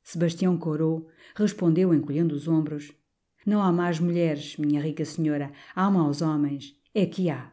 Sebastião 0.03 0.57
corou, 0.57 1.07
respondeu 1.35 1.93
encolhendo 1.93 2.35
os 2.35 2.47
ombros. 2.47 2.91
Não 3.45 3.61
há 3.61 3.71
más 3.71 3.99
mulheres, 3.99 4.57
minha 4.57 4.81
rica 4.81 5.05
senhora, 5.05 5.51
há 5.75 5.89
maus 5.89 6.21
homens. 6.21 6.75
É 6.93 7.05
que 7.05 7.29
há. 7.29 7.51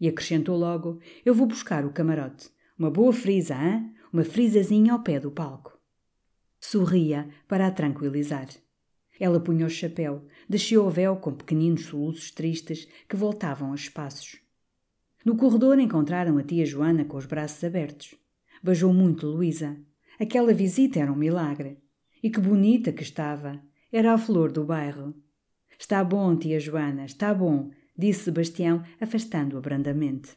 E 0.00 0.08
acrescentou 0.08 0.56
logo: 0.56 1.00
Eu 1.24 1.34
vou 1.34 1.46
buscar 1.46 1.84
o 1.84 1.92
camarote. 1.92 2.50
Uma 2.78 2.90
boa 2.90 3.12
frisa, 3.12 3.54
hã? 3.54 3.88
Uma 4.12 4.24
frisazinha 4.24 4.92
ao 4.92 5.02
pé 5.02 5.20
do 5.20 5.30
palco. 5.30 5.78
Sorria 6.60 7.28
para 7.46 7.66
a 7.66 7.70
tranquilizar. 7.70 8.48
Ela 9.18 9.38
punha 9.38 9.66
o 9.66 9.70
chapéu, 9.70 10.26
desceu 10.48 10.84
o 10.84 10.90
véu 10.90 11.16
com 11.16 11.32
pequeninos 11.32 11.86
soluços 11.86 12.30
tristes 12.30 12.88
que 13.08 13.16
voltavam 13.16 13.70
aos 13.70 13.82
espaços. 13.82 14.43
No 15.24 15.36
corredor 15.36 15.78
encontraram 15.78 16.36
a 16.36 16.42
tia 16.42 16.66
Joana 16.66 17.06
com 17.06 17.16
os 17.16 17.24
braços 17.24 17.64
abertos. 17.64 18.14
Beijou 18.62 18.92
muito 18.92 19.26
Luísa. 19.26 19.74
Aquela 20.20 20.52
visita 20.52 21.00
era 21.00 21.10
um 21.10 21.16
milagre. 21.16 21.78
E 22.22 22.28
que 22.28 22.38
bonita 22.38 22.92
que 22.92 23.02
estava! 23.02 23.58
Era 23.90 24.12
a 24.12 24.18
flor 24.18 24.52
do 24.52 24.64
bairro. 24.64 25.14
Está 25.78 26.04
bom, 26.04 26.36
tia 26.36 26.60
Joana, 26.60 27.06
está 27.06 27.32
bom, 27.32 27.70
disse 27.96 28.24
Sebastião, 28.24 28.82
afastando-a 29.00 29.60
brandamente. 29.60 30.36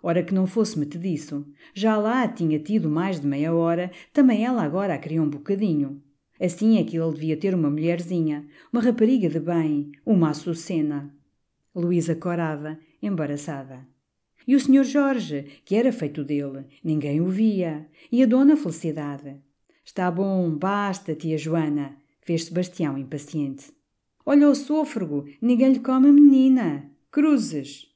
Ora 0.00 0.22
que 0.22 0.34
não 0.34 0.46
fosse 0.46 0.78
metediço. 0.78 1.44
Já 1.72 1.96
lá 1.96 2.28
tinha 2.28 2.60
tido 2.60 2.88
mais 2.88 3.20
de 3.20 3.26
meia 3.26 3.52
hora, 3.52 3.90
também 4.12 4.44
ela 4.44 4.62
agora 4.62 4.94
a 4.94 4.98
queria 4.98 5.22
um 5.22 5.28
bocadinho. 5.28 6.00
Assim 6.40 6.78
é 6.78 6.84
que 6.84 6.96
ele 6.96 7.14
devia 7.14 7.36
ter 7.36 7.54
uma 7.54 7.70
mulherzinha, 7.70 8.46
uma 8.72 8.82
rapariga 8.82 9.28
de 9.28 9.40
bem, 9.40 9.90
uma 10.04 10.30
açucena. 10.30 11.12
Luísa 11.74 12.14
corava, 12.14 12.78
embaraçada. 13.02 13.93
E 14.46 14.54
o 14.54 14.60
senhor 14.60 14.84
Jorge, 14.84 15.46
que 15.64 15.74
era 15.74 15.92
feito 15.92 16.22
dele, 16.22 16.64
ninguém 16.82 17.20
o 17.20 17.28
via. 17.28 17.88
E 18.12 18.22
a 18.22 18.26
dona 18.26 18.56
Felicidade. 18.56 19.36
Está 19.84 20.10
bom, 20.10 20.50
basta, 20.50 21.14
tia 21.14 21.36
Joana, 21.36 21.96
fez 22.20 22.44
Sebastião 22.44 22.96
impaciente. 22.96 23.72
Olha 24.24 24.48
o 24.48 24.54
sôfrego, 24.54 25.26
ninguém 25.40 25.74
lhe 25.74 25.80
come 25.80 26.08
a 26.08 26.12
menina. 26.12 26.90
Cruzes. 27.10 27.86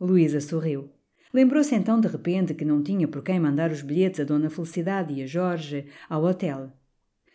Luísa 0.00 0.40
sorriu. 0.40 0.90
Lembrou-se 1.32 1.74
então 1.74 2.00
de 2.00 2.08
repente 2.08 2.54
que 2.54 2.64
não 2.64 2.82
tinha 2.82 3.06
por 3.06 3.22
quem 3.22 3.38
mandar 3.38 3.70
os 3.70 3.82
bilhetes 3.82 4.20
a 4.20 4.24
Dona 4.24 4.48
Felicidade 4.48 5.12
e 5.12 5.22
a 5.22 5.26
Jorge 5.26 5.86
ao 6.08 6.24
hotel. 6.24 6.72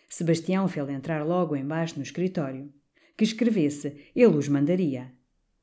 Sebastião 0.10 0.68
fez-lhe 0.68 0.94
entrar 0.94 1.24
logo 1.26 1.56
embaixo 1.56 1.98
no 1.98 2.04
escritório. 2.04 2.72
Que 3.16 3.24
escrevesse, 3.24 4.10
ele 4.16 4.36
os 4.36 4.48
mandaria. 4.48 5.12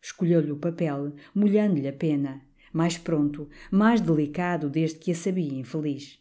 Escolheu-lhe 0.01 0.53
o 0.53 0.57
papel, 0.57 1.13
molhando-lhe 1.35 1.89
a 1.89 1.93
pena. 1.93 2.41
Mais 2.73 2.97
pronto, 2.97 3.49
mais 3.71 4.01
delicado 4.01 4.71
desde 4.71 4.99
que 4.99 5.13
a 5.13 5.15
sabia 5.15 5.59
infeliz. 5.59 6.19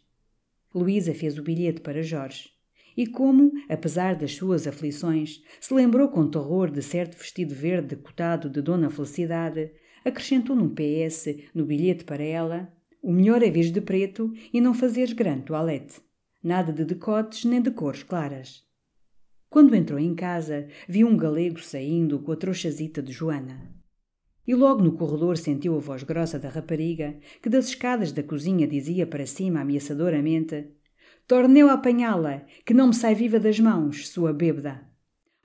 Luísa 0.74 1.14
fez 1.14 1.38
o 1.38 1.42
bilhete 1.42 1.80
para 1.80 2.02
Jorge 2.02 2.50
e 2.96 3.06
como, 3.06 3.52
apesar 3.68 4.14
das 4.14 4.34
suas 4.34 4.66
aflições, 4.66 5.42
se 5.60 5.72
lembrou 5.72 6.08
com 6.08 6.28
terror 6.28 6.70
de 6.70 6.82
certo 6.82 7.16
vestido 7.16 7.54
verde 7.54 7.96
decotado 7.96 8.50
de 8.50 8.60
Dona 8.60 8.90
Felicidade, 8.90 9.72
acrescentou 10.04 10.56
num 10.56 10.68
PS, 10.68 11.28
no 11.54 11.64
bilhete 11.64 12.04
para 12.04 12.22
ela, 12.22 12.70
o 13.02 13.12
melhor 13.12 13.42
é 13.42 13.50
vir 13.50 13.70
de 13.70 13.80
preto 13.80 14.32
e 14.52 14.60
não 14.60 14.74
fazeres 14.74 15.14
grande 15.14 15.44
toalete. 15.44 16.00
Nada 16.42 16.72
de 16.72 16.84
decotes 16.84 17.44
nem 17.44 17.62
de 17.62 17.70
cores 17.70 18.02
claras. 18.02 18.62
Quando 19.48 19.74
entrou 19.74 19.98
em 19.98 20.14
casa, 20.14 20.68
viu 20.88 21.08
um 21.08 21.16
galego 21.16 21.60
saindo 21.60 22.18
com 22.20 22.32
a 22.32 22.36
trouxazita 22.36 23.02
de 23.02 23.12
Joana. 23.12 23.79
E 24.50 24.54
logo 24.56 24.82
no 24.82 24.90
corredor 24.90 25.38
sentiu 25.38 25.76
a 25.76 25.78
voz 25.78 26.02
grossa 26.02 26.36
da 26.36 26.48
rapariga, 26.48 27.16
que 27.40 27.48
das 27.48 27.66
escadas 27.66 28.10
da 28.10 28.20
cozinha 28.20 28.66
dizia 28.66 29.06
para 29.06 29.24
cima 29.24 29.60
ameaçadoramente 29.60 30.72
Torneu 31.24 31.68
a 31.68 31.74
apanhá-la, 31.74 32.42
que 32.66 32.74
não 32.74 32.88
me 32.88 32.94
sai 32.94 33.14
viva 33.14 33.38
das 33.38 33.60
mãos, 33.60 34.08
sua 34.08 34.32
bêbada. 34.32 34.84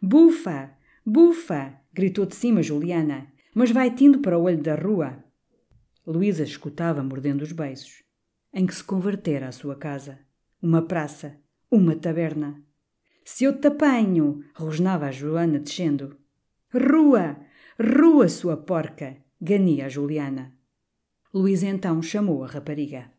Bufa! 0.01 0.71
Bufa! 1.05 1.75
gritou 1.93 2.25
de 2.25 2.35
cima 2.35 2.63
Juliana, 2.63 3.27
mas 3.53 3.69
vai 3.69 3.93
tindo 3.93 4.21
para 4.21 4.39
o 4.39 4.41
olho 4.41 4.63
da 4.63 4.73
rua. 4.73 5.23
Luísa 6.07 6.41
escutava 6.41 7.03
mordendo 7.03 7.43
os 7.43 7.51
beiços, 7.51 8.01
em 8.51 8.65
que 8.65 8.73
se 8.73 8.83
convertera 8.83 9.49
a 9.49 9.51
sua 9.51 9.75
casa. 9.75 10.17
Uma 10.59 10.81
praça, 10.81 11.37
uma 11.69 11.95
taberna. 11.95 12.59
Se 13.23 13.43
eu 13.43 13.53
te 13.55 13.67
apanho! 13.67 14.43
rosnava 14.55 15.05
a 15.05 15.11
Joana 15.11 15.59
descendo. 15.59 16.17
Rua! 16.73 17.44
Rua, 17.77 18.29
sua 18.29 18.55
porca! 18.55 19.17
gania 19.41 19.87
a 19.87 19.89
Juliana. 19.89 20.57
Luísa 21.33 21.67
então 21.67 22.01
chamou 22.01 22.41
a 22.45 22.47
rapariga. 22.47 23.11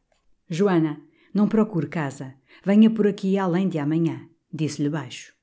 Joana, 0.48 1.02
não 1.34 1.46
procure 1.46 1.88
casa. 1.88 2.34
Venha 2.64 2.88
por 2.88 3.06
aqui 3.06 3.36
além 3.36 3.68
de 3.68 3.78
amanhã, 3.78 4.26
disse-lhe 4.50 4.88
baixo. 4.88 5.34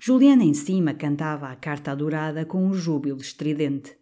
Juliana 0.00 0.42
em 0.42 0.54
cima 0.54 0.94
cantava 0.94 1.48
a 1.50 1.56
carta 1.56 1.92
adorada 1.92 2.46
com 2.46 2.64
um 2.64 2.72
júbilo 2.72 3.20
estridente. 3.20 3.94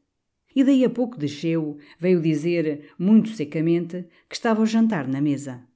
E 0.54 0.62
daí 0.62 0.84
a 0.84 0.90
pouco 0.90 1.18
desceu, 1.18 1.76
veio 1.98 2.22
dizer, 2.22 2.92
muito 2.96 3.30
secamente, 3.30 4.06
que 4.28 4.36
estava 4.36 4.62
o 4.62 4.66
jantar 4.66 5.08
na 5.08 5.20
mesa. 5.20 5.66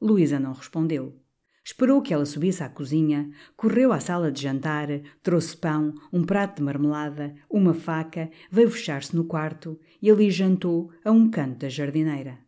Luísa 0.00 0.40
não 0.40 0.52
respondeu. 0.52 1.16
Esperou 1.64 2.02
que 2.02 2.12
ela 2.12 2.26
subisse 2.26 2.62
à 2.62 2.68
cozinha, 2.68 3.30
correu 3.56 3.90
à 3.90 3.98
sala 3.98 4.30
de 4.30 4.42
jantar, 4.42 4.88
trouxe 5.22 5.56
pão, 5.56 5.94
um 6.12 6.22
prato 6.22 6.58
de 6.58 6.62
marmelada, 6.62 7.34
uma 7.48 7.72
faca, 7.72 8.30
veio 8.50 8.70
fechar-se 8.70 9.16
no 9.16 9.24
quarto 9.24 9.80
e 10.02 10.10
ali 10.10 10.30
jantou 10.30 10.90
a 11.02 11.10
um 11.10 11.30
canto 11.30 11.60
da 11.60 11.70
jardineira. 11.70 12.38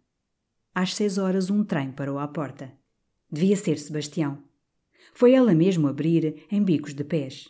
Às 0.74 0.94
seis 0.94 1.16
horas 1.16 1.48
um 1.48 1.64
trem 1.64 1.90
parou 1.90 2.18
à 2.18 2.28
porta. 2.28 2.70
Devia 3.32 3.56
ser 3.56 3.78
Sebastião. 3.78 4.42
Foi 5.14 5.32
ela 5.32 5.54
mesmo 5.54 5.88
abrir 5.88 6.44
em 6.50 6.62
bicos 6.62 6.92
de 6.92 7.02
pés. 7.02 7.48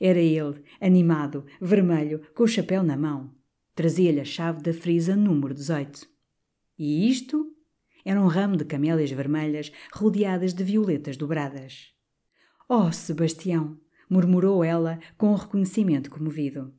Era 0.00 0.20
ele, 0.20 0.62
animado, 0.80 1.44
vermelho, 1.60 2.20
com 2.32 2.44
o 2.44 2.48
chapéu 2.48 2.84
na 2.84 2.96
mão. 2.96 3.34
Trazia-lhe 3.74 4.20
a 4.20 4.24
chave 4.24 4.62
da 4.62 4.72
frisa 4.72 5.16
número 5.16 5.52
18. 5.52 6.08
E 6.78 7.10
isto 7.10 7.51
era 8.04 8.20
um 8.20 8.26
ramo 8.26 8.56
de 8.56 8.64
camélias 8.64 9.10
vermelhas 9.10 9.72
rodeadas 9.92 10.52
de 10.52 10.64
violetas 10.64 11.16
dobradas. 11.16 11.94
Oh, 12.68 12.90
Sebastião! 12.90 13.78
murmurou 14.08 14.62
ela 14.62 14.98
com 15.16 15.32
um 15.32 15.36
reconhecimento 15.36 16.10
comovido. 16.10 16.74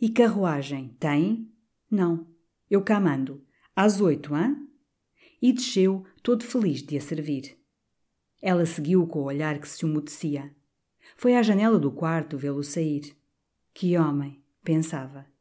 E 0.00 0.08
carruagem 0.08 0.96
tem? 0.98 1.52
Não. 1.90 2.26
Eu 2.70 2.82
cá 2.82 2.98
mando. 2.98 3.44
Às 3.76 4.00
oito, 4.00 4.34
hã? 4.34 4.56
E 5.40 5.52
desceu, 5.52 6.04
todo 6.22 6.44
feliz 6.44 6.82
de 6.82 6.96
a 6.96 7.00
servir. 7.00 7.58
Ela 8.40 8.64
seguiu 8.64 9.06
com 9.06 9.20
o 9.20 9.24
olhar 9.24 9.58
que 9.58 9.68
se 9.68 9.84
umedecia. 9.84 10.54
Foi 11.16 11.34
à 11.34 11.42
janela 11.42 11.78
do 11.78 11.90
quarto 11.90 12.38
vê-lo 12.38 12.62
sair. 12.62 13.14
Que 13.74 13.98
homem! 13.98 14.42
pensava 14.64 15.31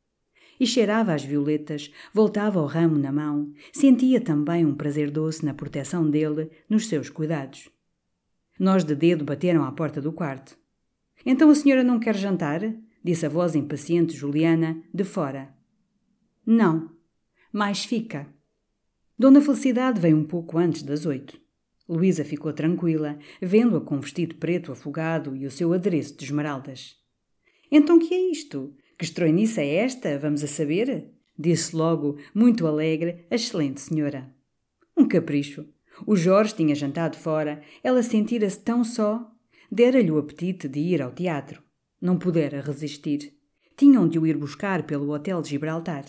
e 0.61 0.67
cheirava 0.67 1.11
as 1.11 1.25
violetas, 1.25 1.91
voltava 2.13 2.59
ao 2.59 2.67
ramo 2.67 2.95
na 2.95 3.11
mão, 3.11 3.51
sentia 3.73 4.21
também 4.21 4.63
um 4.63 4.75
prazer 4.75 5.09
doce 5.09 5.43
na 5.43 5.55
proteção 5.55 6.07
dele, 6.07 6.51
nos 6.69 6.85
seus 6.85 7.09
cuidados. 7.09 7.67
Nós 8.59 8.83
de 8.83 8.93
dedo 8.93 9.25
bateram 9.25 9.63
à 9.63 9.71
porta 9.71 9.99
do 9.99 10.13
quarto. 10.13 10.55
Então 11.25 11.49
a 11.49 11.55
senhora 11.55 11.83
não 11.83 11.99
quer 11.99 12.15
jantar? 12.15 12.61
disse 13.03 13.25
a 13.25 13.29
voz 13.29 13.55
impaciente 13.55 14.15
Juliana, 14.15 14.79
de 14.93 15.03
fora. 15.03 15.51
Não, 16.45 16.91
mais 17.51 17.83
fica. 17.83 18.27
Dona 19.17 19.41
Felicidade 19.41 19.99
veio 19.99 20.15
um 20.15 20.23
pouco 20.23 20.59
antes 20.59 20.83
das 20.83 21.07
oito. 21.07 21.41
Luísa 21.89 22.23
ficou 22.23 22.53
tranquila, 22.53 23.17
vendo-a 23.41 23.81
com 23.81 23.97
o 23.97 24.01
vestido 24.01 24.35
preto 24.35 24.71
afogado 24.71 25.35
e 25.35 25.47
o 25.47 25.51
seu 25.51 25.73
adereço 25.73 26.15
de 26.15 26.25
esmeraldas. 26.25 26.97
Então 27.71 27.97
que 27.97 28.13
é 28.13 28.29
isto? 28.29 28.75
Que 29.01 29.05
estronhice 29.05 29.59
é 29.59 29.77
esta, 29.77 30.19
vamos 30.19 30.43
a 30.43 30.47
saber? 30.47 31.09
Disse 31.35 31.75
logo, 31.75 32.19
muito 32.35 32.67
alegre, 32.67 33.25
a 33.31 33.33
excelente 33.33 33.81
senhora. 33.81 34.31
Um 34.95 35.07
capricho. 35.07 35.65
O 36.05 36.15
Jorge 36.15 36.53
tinha 36.53 36.75
jantado 36.75 37.17
fora, 37.17 37.63
ela 37.83 38.03
sentira-se 38.03 38.59
tão 38.59 38.83
só. 38.83 39.27
Dera-lhe 39.71 40.11
o 40.11 40.19
apetite 40.19 40.67
de 40.67 40.79
ir 40.79 41.01
ao 41.01 41.11
teatro. 41.11 41.63
Não 41.99 42.15
pudera 42.15 42.61
resistir. 42.61 43.33
Tinham 43.75 44.07
de 44.07 44.19
o 44.19 44.27
ir 44.27 44.37
buscar 44.37 44.83
pelo 44.83 45.11
Hotel 45.11 45.41
de 45.41 45.49
Gibraltar. 45.49 46.05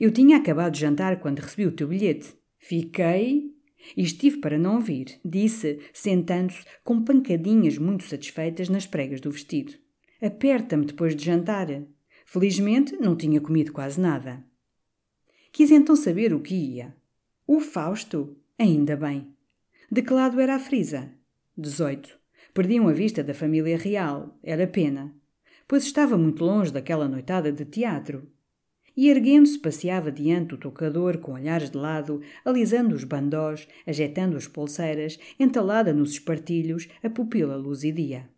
Eu 0.00 0.10
tinha 0.10 0.38
acabado 0.38 0.72
de 0.72 0.80
jantar 0.80 1.20
quando 1.20 1.38
recebi 1.38 1.64
o 1.64 1.70
teu 1.70 1.86
bilhete. 1.86 2.34
Fiquei. 2.58 3.54
E 3.96 4.02
estive 4.02 4.38
para 4.38 4.58
não 4.58 4.80
vir, 4.80 5.20
disse, 5.24 5.78
sentando-se 5.92 6.64
com 6.82 7.04
pancadinhas 7.04 7.78
muito 7.78 8.02
satisfeitas 8.02 8.68
nas 8.68 8.84
pregas 8.84 9.20
do 9.20 9.30
vestido. 9.30 9.83
Aperta-me 10.24 10.86
depois 10.86 11.14
de 11.14 11.22
jantar. 11.22 11.68
Felizmente 12.24 12.96
não 12.96 13.14
tinha 13.14 13.42
comido 13.42 13.72
quase 13.72 14.00
nada. 14.00 14.42
Quis 15.52 15.70
então 15.70 15.94
saber 15.94 16.32
o 16.32 16.40
que 16.40 16.54
ia. 16.54 16.96
O 17.46 17.60
Fausto? 17.60 18.34
Ainda 18.58 18.96
bem. 18.96 19.28
De 19.92 20.00
que 20.00 20.14
lado 20.14 20.40
era 20.40 20.54
a 20.54 20.58
frisa? 20.58 21.12
Dezoito. 21.54 22.18
Perdiam 22.54 22.88
a 22.88 22.92
vista 22.94 23.22
da 23.22 23.34
família 23.34 23.76
real. 23.76 24.38
Era 24.42 24.66
pena. 24.66 25.14
Pois 25.68 25.84
estava 25.84 26.16
muito 26.16 26.42
longe 26.42 26.72
daquela 26.72 27.06
noitada 27.06 27.52
de 27.52 27.66
teatro. 27.66 28.26
E 28.96 29.10
erguendo-se 29.10 29.58
passeava 29.58 30.10
diante 30.10 30.48
do 30.48 30.56
tocador 30.56 31.18
com 31.18 31.32
olhares 31.32 31.68
de 31.68 31.76
lado, 31.76 32.22
alisando 32.46 32.94
os 32.94 33.04
bandós, 33.04 33.68
ajetando 33.86 34.38
as 34.38 34.48
pulseiras, 34.48 35.18
entalada 35.38 35.92
nos 35.92 36.12
espartilhos, 36.12 36.88
a 37.02 37.10
pupila 37.10 37.56
luzidia. 37.56 38.32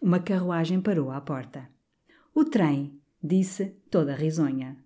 Uma 0.00 0.20
carruagem 0.20 0.80
parou 0.80 1.10
à 1.10 1.20
porta. 1.20 1.68
O 2.32 2.44
trem, 2.44 3.00
disse, 3.20 3.74
toda 3.90 4.14
risonha. 4.14 4.76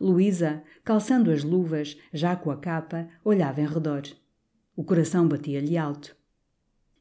Luísa, 0.00 0.64
calçando 0.82 1.30
as 1.30 1.44
luvas, 1.44 1.98
já 2.10 2.34
com 2.34 2.50
a 2.50 2.56
capa, 2.56 3.06
olhava 3.22 3.60
em 3.60 3.66
redor. 3.66 4.02
O 4.74 4.82
coração 4.82 5.28
batia-lhe 5.28 5.76
alto. 5.76 6.16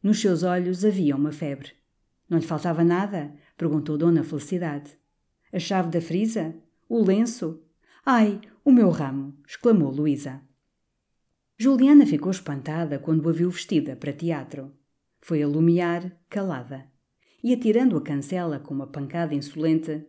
Nos 0.04 0.20
seus 0.20 0.44
olhos 0.44 0.84
havia 0.84 1.16
uma 1.16 1.32
febre. 1.32 1.72
Não 2.30 2.38
lhe 2.38 2.46
faltava 2.46 2.84
nada? 2.84 3.34
perguntou 3.56 3.98
Dona 3.98 4.22
Felicidade. 4.22 4.98
A 5.54 5.60
chave 5.60 5.90
da 5.90 6.02
frisa? 6.02 6.54
O 6.90 7.02
lenço? 7.02 7.64
Ai, 8.06 8.42
o 8.66 8.72
meu 8.72 8.90
ramo! 8.90 9.34
exclamou 9.48 9.92
Luísa. 9.92 10.42
Juliana 11.58 12.06
ficou 12.06 12.32
espantada 12.32 13.00
quando 13.00 13.30
a 13.30 13.32
viu 13.32 13.50
vestida 13.50 13.96
para 13.96 14.12
teatro. 14.12 14.74
Foi 15.22 15.42
a 15.42 15.48
lumiar, 15.48 16.12
calada 16.30 16.86
e 17.44 17.54
atirando 17.54 17.98
a 17.98 18.02
cancela 18.02 18.60
com 18.60 18.74
uma 18.74 18.88
pancada 18.88 19.34
insolente. 19.34 20.06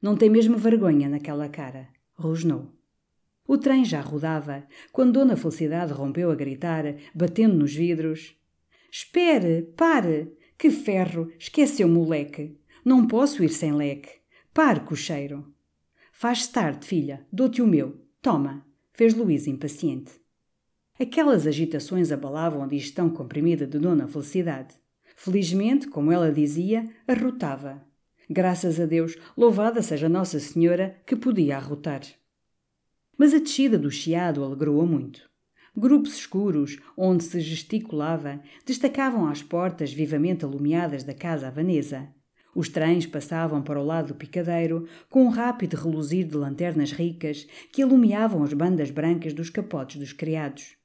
Não 0.00 0.16
tem 0.16 0.28
mesmo 0.28 0.56
vergonha 0.56 1.08
naquela 1.08 1.48
cara, 1.48 1.88
rosnou. 2.14 2.72
O 3.46 3.58
trem 3.58 3.84
já 3.84 4.00
rodava, 4.00 4.64
quando 4.92 5.12
Dona 5.12 5.36
Felicidade 5.36 5.92
rompeu 5.92 6.30
a 6.30 6.34
gritar, 6.34 6.84
batendo 7.14 7.54
nos 7.54 7.74
vidros. 7.74 8.36
Espere, 8.90 9.62
pare! 9.76 10.32
Que 10.56 10.70
ferro! 10.70 11.30
Esqueceu 11.38 11.88
moleque! 11.88 12.56
Não 12.84 13.06
posso 13.06 13.42
ir 13.42 13.48
sem 13.48 13.72
leque! 13.72 14.20
Pare, 14.54 14.80
cocheiro! 14.80 15.52
Faz-se 16.12 16.52
tarde, 16.52 16.86
filha, 16.86 17.26
dou-te 17.32 17.60
o 17.60 17.66
meu. 17.66 18.00
Toma! 18.20 18.64
fez 18.92 19.14
Luísa 19.14 19.50
impaciente. 19.50 20.12
Aquelas 21.00 21.46
agitações 21.46 22.12
abalavam 22.12 22.62
a 22.62 22.66
digestão 22.66 23.10
comprimida 23.10 23.66
de 23.66 23.78
Dona 23.78 24.06
Felicidade. 24.06 24.74
Felizmente, 25.24 25.86
como 25.86 26.10
ela 26.10 26.32
dizia, 26.32 26.90
arrotava. 27.06 27.80
Graças 28.28 28.80
a 28.80 28.86
Deus, 28.86 29.16
louvada 29.36 29.80
seja 29.80 30.08
Nossa 30.08 30.40
Senhora, 30.40 31.00
que 31.06 31.14
podia 31.14 31.58
arrotar. 31.58 32.00
Mas 33.16 33.32
a 33.32 33.38
descida 33.38 33.78
do 33.78 33.88
chiado 33.88 34.42
alegrou-a 34.42 34.84
muito. 34.84 35.30
Grupos 35.76 36.16
escuros, 36.16 36.76
onde 36.96 37.22
se 37.22 37.38
gesticulava, 37.38 38.42
destacavam 38.66 39.28
às 39.28 39.44
portas 39.44 39.92
vivamente 39.92 40.44
alumiadas 40.44 41.04
da 41.04 41.14
casa 41.14 41.46
havanesa. 41.46 42.08
Os 42.52 42.68
trens 42.68 43.06
passavam 43.06 43.62
para 43.62 43.80
o 43.80 43.86
lado 43.86 44.08
do 44.08 44.16
picadeiro, 44.16 44.88
com 45.08 45.26
um 45.26 45.28
rápido 45.28 45.76
reluzir 45.76 46.26
de 46.26 46.36
lanternas 46.36 46.90
ricas 46.90 47.46
que 47.70 47.80
alumiavam 47.80 48.42
as 48.42 48.52
bandas 48.52 48.90
brancas 48.90 49.32
dos 49.32 49.50
capotes 49.50 50.00
dos 50.00 50.12
criados. 50.12 50.81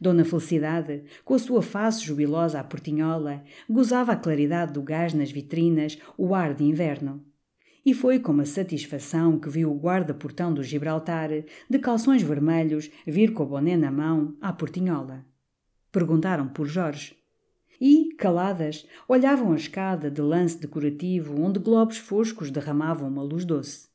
Dona 0.00 0.24
Felicidade, 0.24 1.04
com 1.22 1.34
a 1.34 1.38
sua 1.38 1.60
face 1.60 2.02
jubilosa 2.02 2.58
à 2.58 2.64
portinhola, 2.64 3.44
gozava 3.68 4.12
a 4.12 4.16
claridade 4.16 4.72
do 4.72 4.82
gás 4.82 5.12
nas 5.12 5.30
vitrinas, 5.30 5.98
o 6.16 6.34
ar 6.34 6.54
de 6.54 6.64
inverno. 6.64 7.22
E 7.84 7.92
foi 7.92 8.18
com 8.18 8.32
uma 8.32 8.46
satisfação 8.46 9.38
que 9.38 9.50
viu 9.50 9.70
o 9.70 9.78
guarda-portão 9.78 10.54
do 10.54 10.62
Gibraltar, 10.62 11.28
de 11.68 11.78
calções 11.78 12.22
vermelhos, 12.22 12.90
vir 13.06 13.34
com 13.34 13.42
o 13.42 13.46
boné 13.46 13.76
na 13.76 13.90
mão, 13.90 14.36
à 14.40 14.54
portinhola. 14.54 15.26
Perguntaram 15.92 16.48
por 16.48 16.66
Jorge. 16.66 17.14
E, 17.78 18.14
caladas, 18.16 18.86
olhavam 19.06 19.52
a 19.52 19.56
escada 19.56 20.10
de 20.10 20.22
lance 20.22 20.58
decorativo 20.58 21.42
onde 21.42 21.58
globos 21.58 21.98
foscos 21.98 22.50
derramavam 22.50 23.06
uma 23.06 23.22
luz 23.22 23.44
doce. 23.44 23.89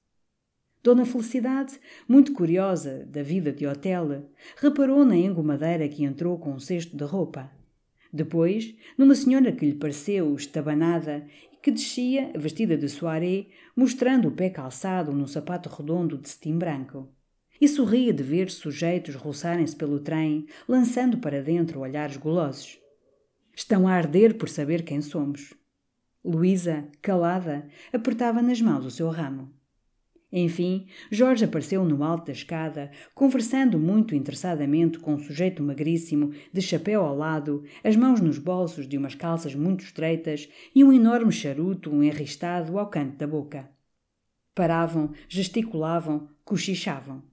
Dona 0.86 1.04
Felicidade, 1.04 1.80
muito 2.08 2.32
curiosa 2.32 3.08
da 3.08 3.24
vida 3.24 3.52
de 3.52 3.66
hotel, 3.66 4.30
reparou 4.56 5.04
na 5.04 5.18
engomadeira 5.18 5.90
que 5.90 6.04
entrou 6.04 6.38
com 6.38 6.52
um 6.52 6.60
cesto 6.60 6.96
de 6.96 7.04
roupa. 7.04 7.50
Depois, 8.14 8.76
numa 8.96 9.16
senhora 9.16 9.52
que 9.52 9.66
lhe 9.66 9.74
pareceu 9.74 10.36
estabanada 10.36 11.26
e 11.52 11.56
que 11.56 11.72
descia, 11.72 12.32
vestida 12.38 12.78
de 12.78 12.88
soirée, 12.88 13.50
mostrando 13.76 14.28
o 14.28 14.32
pé 14.32 14.48
calçado 14.52 15.12
num 15.12 15.26
sapato 15.26 15.70
redondo 15.70 16.20
de 16.20 16.30
cetim 16.30 16.56
branco. 16.56 17.12
E 17.60 17.68
sorria 17.68 18.14
de 18.14 18.22
ver 18.22 18.52
sujeitos 18.52 19.16
roçarem-se 19.16 19.76
pelo 19.76 20.00
trem, 20.00 20.46
lançando 20.70 21.18
para 21.18 21.42
dentro 21.42 21.80
olhares 21.80 22.16
golosos. 22.16 22.80
Estão 23.56 23.88
a 23.88 23.94
arder 23.94 24.38
por 24.38 24.50
saber 24.50 24.84
quem 24.84 25.02
somos. 25.02 25.52
Luísa, 26.24 26.88
calada, 27.02 27.68
apertava 27.92 28.40
nas 28.40 28.62
mãos 28.62 28.86
o 28.86 28.92
seu 28.92 29.10
ramo. 29.10 29.52
Enfim, 30.38 30.88
Jorge 31.10 31.46
apareceu 31.46 31.86
no 31.86 32.04
alto 32.04 32.26
da 32.26 32.34
escada, 32.34 32.92
conversando 33.14 33.80
muito 33.80 34.14
interessadamente 34.14 35.00
com 35.00 35.14
um 35.14 35.18
sujeito 35.18 35.64
magríssimo, 35.64 36.34
de 36.52 36.62
chapéu 36.62 37.06
ao 37.06 37.16
lado, 37.16 37.64
as 37.82 37.96
mãos 37.96 38.20
nos 38.20 38.38
bolsos 38.38 38.86
de 38.86 38.98
umas 38.98 39.16
calças 39.16 39.56
muito 39.56 39.86
estreitas 39.86 40.50
e 40.76 40.84
um 40.84 40.92
enorme 40.92 41.32
charuto 41.32 42.04
enristado 42.04 42.78
ao 42.78 42.90
canto 42.90 43.16
da 43.16 43.26
boca. 43.26 43.70
Paravam, 44.54 45.14
gesticulavam, 45.30 46.28
cochichavam. 46.44 47.24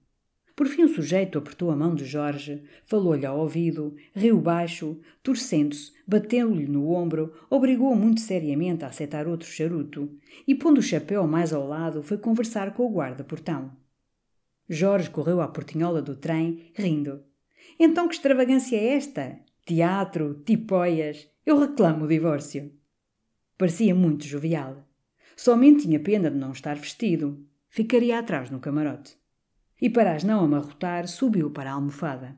Por 0.55 0.67
fim 0.67 0.83
o 0.83 0.87
sujeito 0.87 1.39
apertou 1.39 1.71
a 1.71 1.75
mão 1.75 1.95
de 1.95 2.05
Jorge, 2.05 2.63
falou-lhe 2.85 3.25
ao 3.25 3.39
ouvido, 3.39 3.95
riu 4.13 4.39
baixo, 4.39 4.99
torcendo-se, 5.23 5.91
bateu-lhe 6.07 6.67
no 6.67 6.91
ombro, 6.91 7.33
obrigou-o 7.49 7.95
muito 7.95 8.21
seriamente 8.21 8.85
a 8.85 8.89
aceitar 8.89 9.27
outro 9.27 9.47
charuto 9.47 10.15
e, 10.47 10.53
pondo 10.53 10.77
o 10.77 10.83
chapéu 10.83 11.25
mais 11.25 11.51
ao 11.51 11.67
lado, 11.67 12.03
foi 12.03 12.17
conversar 12.19 12.73
com 12.73 12.85
o 12.85 12.93
guarda-portão. 12.93 13.71
Jorge 14.69 15.09
correu 15.09 15.41
à 15.41 15.47
portinhola 15.47 16.01
do 16.01 16.15
trem, 16.15 16.71
rindo. 16.75 17.23
Então 17.79 18.07
que 18.07 18.13
extravagância 18.13 18.77
é 18.77 18.95
esta? 18.95 19.39
Teatro, 19.65 20.41
tipóias. 20.45 21.27
Eu 21.45 21.59
reclamo 21.59 22.05
o 22.05 22.07
divórcio. 22.07 22.71
Parecia 23.57 23.95
muito 23.95 24.25
jovial. 24.25 24.87
Somente 25.35 25.83
tinha 25.83 25.99
pena 25.99 26.29
de 26.29 26.37
não 26.37 26.51
estar 26.51 26.75
vestido. 26.75 27.43
Ficaria 27.69 28.19
atrás 28.19 28.49
no 28.49 28.59
camarote. 28.59 29.17
E 29.83 29.89
para 29.89 30.15
as 30.15 30.23
não 30.23 30.39
amarrotar, 30.39 31.09
subiu 31.09 31.51
para 31.51 31.69
a 31.69 31.73
almofada. 31.73 32.37